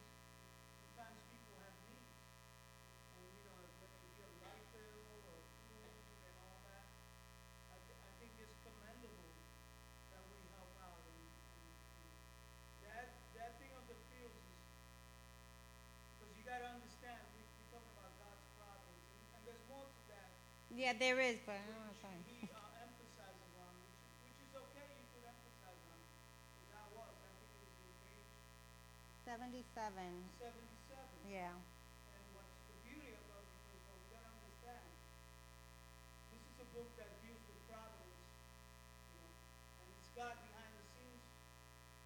sometimes 0.81 1.19
people 1.31 1.55
have 1.61 1.77
needs. 1.87 2.09
And, 3.15 3.27
you 3.31 3.43
know, 3.47 3.59
whether 3.79 3.99
it 4.01 4.13
be 4.17 4.23
a 4.25 4.33
light 4.43 4.67
bill 4.75 4.99
or 5.29 5.39
food 5.69 5.93
and 6.25 6.35
all 6.43 6.59
that, 6.67 6.87
I, 7.71 7.77
thi- 7.87 8.01
I 8.05 8.13
think 8.19 8.33
it's 8.41 8.59
commendable 8.65 9.31
that 10.15 10.23
we 10.31 10.39
help 10.55 10.73
out 10.83 11.01
and, 11.05 11.21
and, 11.21 11.69
and 11.69 12.11
that, 12.87 13.07
that 13.39 13.51
thing 13.61 13.73
of 13.75 13.85
the 13.91 13.99
fields 14.11 14.39
is, 14.41 14.63
because 16.19 16.33
you 16.39 16.43
gotta 16.47 16.69
understand, 16.71 17.21
we, 17.37 17.43
we're 17.45 17.71
talking 17.75 17.93
about 17.99 18.13
God's 18.23 18.45
providence, 18.59 19.05
and, 19.15 19.23
and 19.37 19.41
there's 19.47 19.65
more 19.69 19.85
to 19.87 20.03
that, 20.15 20.31
Yeah, 20.85 20.93
there 21.01 21.17
is, 21.17 21.41
but 21.49 21.57
I 21.57 21.65
don't 21.65 21.81
know. 21.81 21.97
which 21.97 22.05
Sorry. 22.05 22.21
he, 22.29 22.45
uh, 22.53 22.61
emphasizes 22.85 23.53
on, 23.57 23.73
which, 24.21 24.37
which 24.37 24.37
is 24.45 24.53
okay, 24.53 24.85
you 25.01 25.09
could 25.17 25.25
emphasize 25.25 25.81
on, 25.89 25.97
because 25.97 26.69
that 26.77 26.85
was, 26.93 27.09
I 27.25 27.33
think 27.41 27.49
it 27.57 27.65
was 27.65 27.73
in 27.73 27.89
page 28.05 28.29
Seventy-seven. 29.25 30.13
seventy-seven. 30.37 31.17
Yeah. 31.25 31.57
And 31.57 32.25
what's 32.37 32.53
the 32.69 32.77
beauty 32.85 33.17
about 33.17 33.49
it 33.49 33.57
is, 33.73 33.81
well, 33.89 33.97
we 33.97 34.13
gotta 34.13 34.29
understand, 34.29 34.85
this 36.37 36.45
is 36.53 36.57
a 36.61 36.69
book 36.77 36.93
that 37.01 37.17
deals 37.25 37.41
with 37.49 37.65
providence, 37.65 38.29
you 39.09 39.25
know, 39.25 39.33
and 39.81 39.89
it's 39.89 40.13
God 40.13 40.37
behind 40.37 40.69
the 40.77 40.85
scenes, 40.93 41.25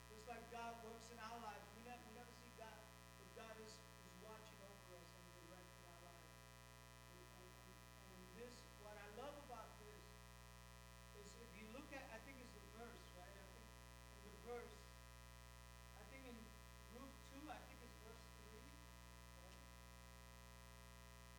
just 0.06 0.22
like 0.30 0.46
God 0.54 0.78
works 0.86 1.10
in 1.10 1.18
our 1.18 1.34
lives. 1.42 1.66
We 1.74 1.82
never, 1.82 1.98
we 2.06 2.14
never 2.14 2.30
see 2.30 2.54
God, 2.54 2.78
but 2.78 3.26
God 3.42 3.58
is, 3.58 3.74
is 3.74 4.14
watching 4.22 4.54
over 4.62 5.02
us 5.02 5.10
and 5.18 5.26
directing 5.50 5.82
our 5.82 5.98
lives. 6.14 6.30
And, 7.10 7.26
and, 7.26 7.42
and, 7.42 7.74
and 8.06 8.14
in 8.14 8.22
this, 8.38 8.54
what 8.86 8.94
I 8.94 9.08
love 9.18 9.34
about 9.50 9.68
this 9.82 9.98
is 11.20 11.28
if 11.42 11.50
you 11.58 11.66
look 11.76 11.90
at, 11.92 12.06
I 12.14 12.18
think 12.24 12.38
it's 12.40 12.54
the 12.56 12.64
verse, 12.78 13.04
right? 13.18 13.34
I 13.34 13.44
think 13.52 13.66
in 14.24 14.30
the 14.32 14.42
verse, 14.48 14.74
I 15.98 16.04
think 16.08 16.22
in 16.30 16.38
Ruth 16.96 17.16
two, 17.34 17.44
I 17.50 17.58
think 17.68 17.78
it's 17.84 17.98
verse 18.06 18.24
three, 18.40 18.64
right? 19.42 19.58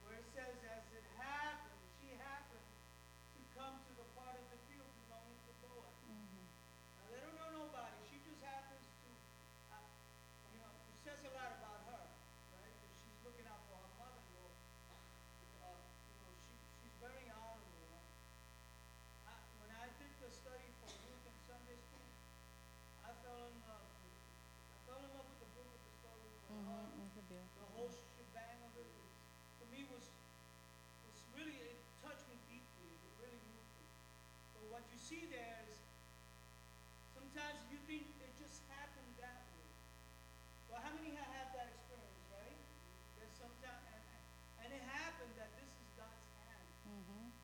where 0.05 0.15
it 0.19 0.27
says, 0.35 0.53
as 0.69 0.85
it 0.93 1.05
happened, 1.17 1.79
she 1.97 2.13
happened 2.21 2.67
to 2.69 3.41
come 3.57 3.75
to 3.81 3.91
the 3.97 4.07
part 4.13 4.35
of 4.37 4.45
the 4.53 4.59
field 4.69 4.91
belonging 5.07 5.39
to 5.47 5.53
Boaz. 5.63 5.97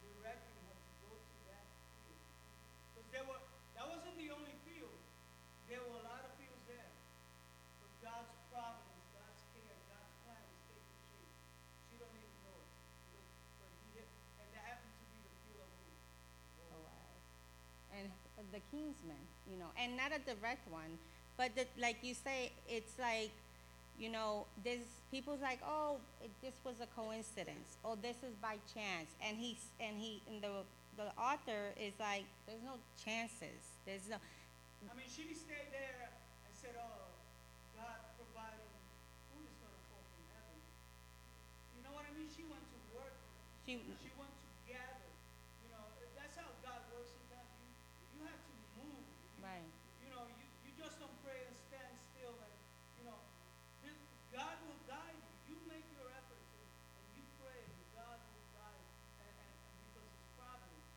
Directing 0.01 0.57
her 0.65 0.75
to 0.75 0.91
go 1.05 1.11
to 1.13 1.37
that 1.49 1.65
field. 2.01 2.21
Because 2.93 3.07
there 3.13 3.25
were, 3.29 3.41
that 3.77 3.85
wasn't 3.85 4.17
the 4.17 4.29
only 4.33 4.55
field. 4.65 4.97
There 5.69 5.81
were 5.85 6.01
a 6.01 6.05
lot 6.05 6.25
of 6.25 6.33
fields 6.41 6.65
there. 6.65 6.89
But 7.81 7.91
God's 8.01 8.33
providence, 8.49 9.05
God's 9.13 9.41
care, 9.53 9.77
God's 9.89 10.13
plan 10.25 10.41
is 10.41 10.61
taking 10.69 10.97
shape. 11.13 11.33
She 11.91 11.95
don't 12.01 12.15
even 12.15 12.35
know 12.41 12.57
it. 12.57 12.71
But, 13.13 13.23
but 13.61 13.69
he 13.93 14.01
and 14.01 14.49
that 14.55 14.63
happened 14.65 14.93
to 14.93 15.05
be 15.13 15.19
the 15.21 15.33
field 15.45 15.61
of? 15.61 15.73
Boaz. 16.73 16.81
Oh, 16.81 18.01
and 18.01 18.07
the 18.55 18.63
kinsman, 18.71 19.23
you 19.49 19.57
know, 19.59 19.71
and 19.75 19.95
not 19.99 20.11
a 20.15 20.19
direct 20.23 20.65
one, 20.71 20.97
but 21.37 21.55
the, 21.55 21.67
like 21.79 21.99
you 22.01 22.13
say, 22.15 22.51
it's 22.67 22.95
like, 22.99 23.31
you 23.99 24.09
know, 24.11 24.45
there's 24.63 24.85
people's 25.11 25.41
like, 25.41 25.59
oh, 25.65 25.97
it, 26.23 26.29
this 26.41 26.53
was 26.63 26.75
a 26.81 26.87
coincidence, 26.99 27.77
or 27.83 27.95
this 28.01 28.17
is 28.23 28.35
by 28.41 28.57
chance, 28.73 29.09
and 29.23 29.37
he's 29.37 29.63
and 29.79 29.97
he 29.97 30.21
and 30.27 30.41
the 30.43 30.63
the 30.97 31.11
author 31.19 31.75
is 31.75 31.91
like, 31.99 32.23
there's 32.47 32.63
no 32.63 32.79
chances, 33.03 33.59
there's 33.85 34.07
no, 34.07 34.15
I 34.87 34.95
mean, 34.95 35.07
she 35.11 35.27
stayed 35.35 35.67
there 35.75 36.07
and 36.47 36.53
said, 36.55 36.71
oh, 36.79 37.11
God 37.75 37.99
provided 38.15 38.63
food 39.31 39.43
is 39.43 39.57
gonna 39.59 39.81
fall 39.91 40.03
from 40.07 40.23
heaven. 40.31 40.55
You 41.75 41.83
know 41.83 41.91
what 41.91 42.07
I 42.07 42.11
mean? 42.15 42.31
She 42.31 42.47
went 42.47 42.63
to 42.63 42.79
work. 42.95 43.11
she, 43.67 43.75
She 43.99 44.11
went 44.15 44.31
to 44.31 44.47
gather. 44.71 45.11
You 45.67 45.75
know, 45.75 45.83
that's 46.15 46.39
how 46.39 46.47
God 46.63 46.79
works 46.95 47.11
sometimes. 47.11 47.51
You, 47.59 47.67
you 48.15 48.21
have 48.31 48.39
to 48.39 48.53
move. 48.79 49.03
You, 49.03 49.43
Right. 49.43 49.67
You 49.99 50.15
know, 50.15 50.23
you, 50.31 50.47
you 50.63 50.71
just 50.79 50.95
don't 51.03 51.15
pray 51.27 51.43
and 51.43 51.55
stand 51.67 51.91
still 52.15 52.39
and, 52.39 52.55
you 52.99 53.11
know, 53.11 53.19
this, 53.83 53.99
God 54.31 54.55
will 54.63 54.79
guide 54.87 55.19
you. 55.19 55.51
You 55.51 55.55
make 55.67 55.83
your 55.91 56.07
efforts 56.15 56.47
and, 56.55 56.63
and 57.03 57.05
you 57.19 57.23
pray 57.43 57.59
and 57.67 57.75
God 57.99 58.15
will 58.31 58.47
guide 58.55 58.79
and, 59.27 59.35
and, 59.43 59.51
and 59.59 59.75
because 59.91 60.07
it's 60.07 60.29
providence. 60.39 60.87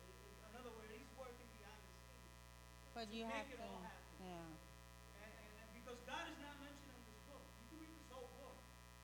In- 0.00 0.08
in- 0.08 0.40
In 0.48 0.52
other 0.58 0.72
words, 0.78 0.90
He's 0.94 1.12
working 1.18 1.46
behind 1.58 1.78
the 1.78 1.94
scenes. 2.06 2.30
But 3.02 3.10
you 3.10 3.26
make 3.26 3.34
have 3.34 3.50
to, 3.50 3.66
yeah, 4.22 4.46
And, 5.18 5.34
and, 5.34 5.74
because 5.74 5.98
God 6.06 6.22
is 6.30 6.38
not 6.38 6.54
mentioned 6.62 6.86
in 6.86 7.02
this 7.02 7.18
book, 7.26 7.42
you 7.58 7.66
can 7.66 7.82
read 7.82 7.98
this 7.98 8.06
whole 8.14 8.30
book, 8.38 8.54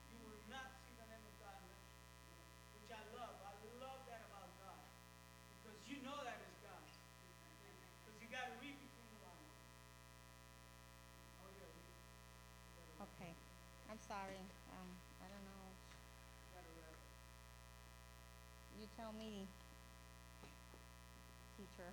you 0.07 0.23
will 0.23 0.39
not 0.47 0.71
see 0.87 0.95
the 0.95 1.03
name 1.03 1.19
of 1.19 1.35
God 1.43 1.59
mentioned, 1.67 1.99
which 2.79 2.95
I 2.95 3.03
love. 3.11 3.35
I 3.43 3.51
love 3.83 3.99
that 4.07 4.23
about 4.31 4.55
God, 4.55 4.87
because 5.59 5.83
you 5.83 5.99
know 5.99 6.15
that 6.23 6.39
is 6.47 6.55
God, 6.63 6.79
because 6.79 8.15
you 8.23 8.31
got 8.31 8.47
to 8.47 8.55
read 8.63 8.79
between 8.79 9.11
the 9.11 9.19
lines. 9.19 9.51
Oh 11.43 11.51
yeah, 11.59 11.67
we, 11.67 11.83
we 11.83 12.79
gotta 12.79 13.03
okay, 13.03 13.35
I'm 13.91 13.99
sorry, 14.07 14.39
um, 14.79 14.89
I 15.19 15.27
don't 15.27 15.43
know, 15.43 15.75
We 15.75 16.55
gotta 16.55 16.71
wrap. 16.87 16.95
you 18.79 18.87
tell 18.95 19.11
me, 19.11 19.43
teacher. 21.59 21.91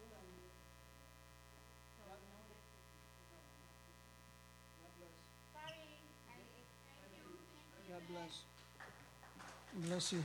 Hold 0.00 0.12
on. 0.16 0.28
God, 2.00 3.44
God 4.80 4.92
bless. 4.96 5.16
Sorry, 5.52 5.84
I, 6.24 6.32
thank 6.32 6.48
you, 6.56 6.64
thank 7.52 7.76
you. 7.76 7.92
God 7.92 7.99
bless. 8.12 8.42
Bless 9.88 10.12
you. 10.12 10.22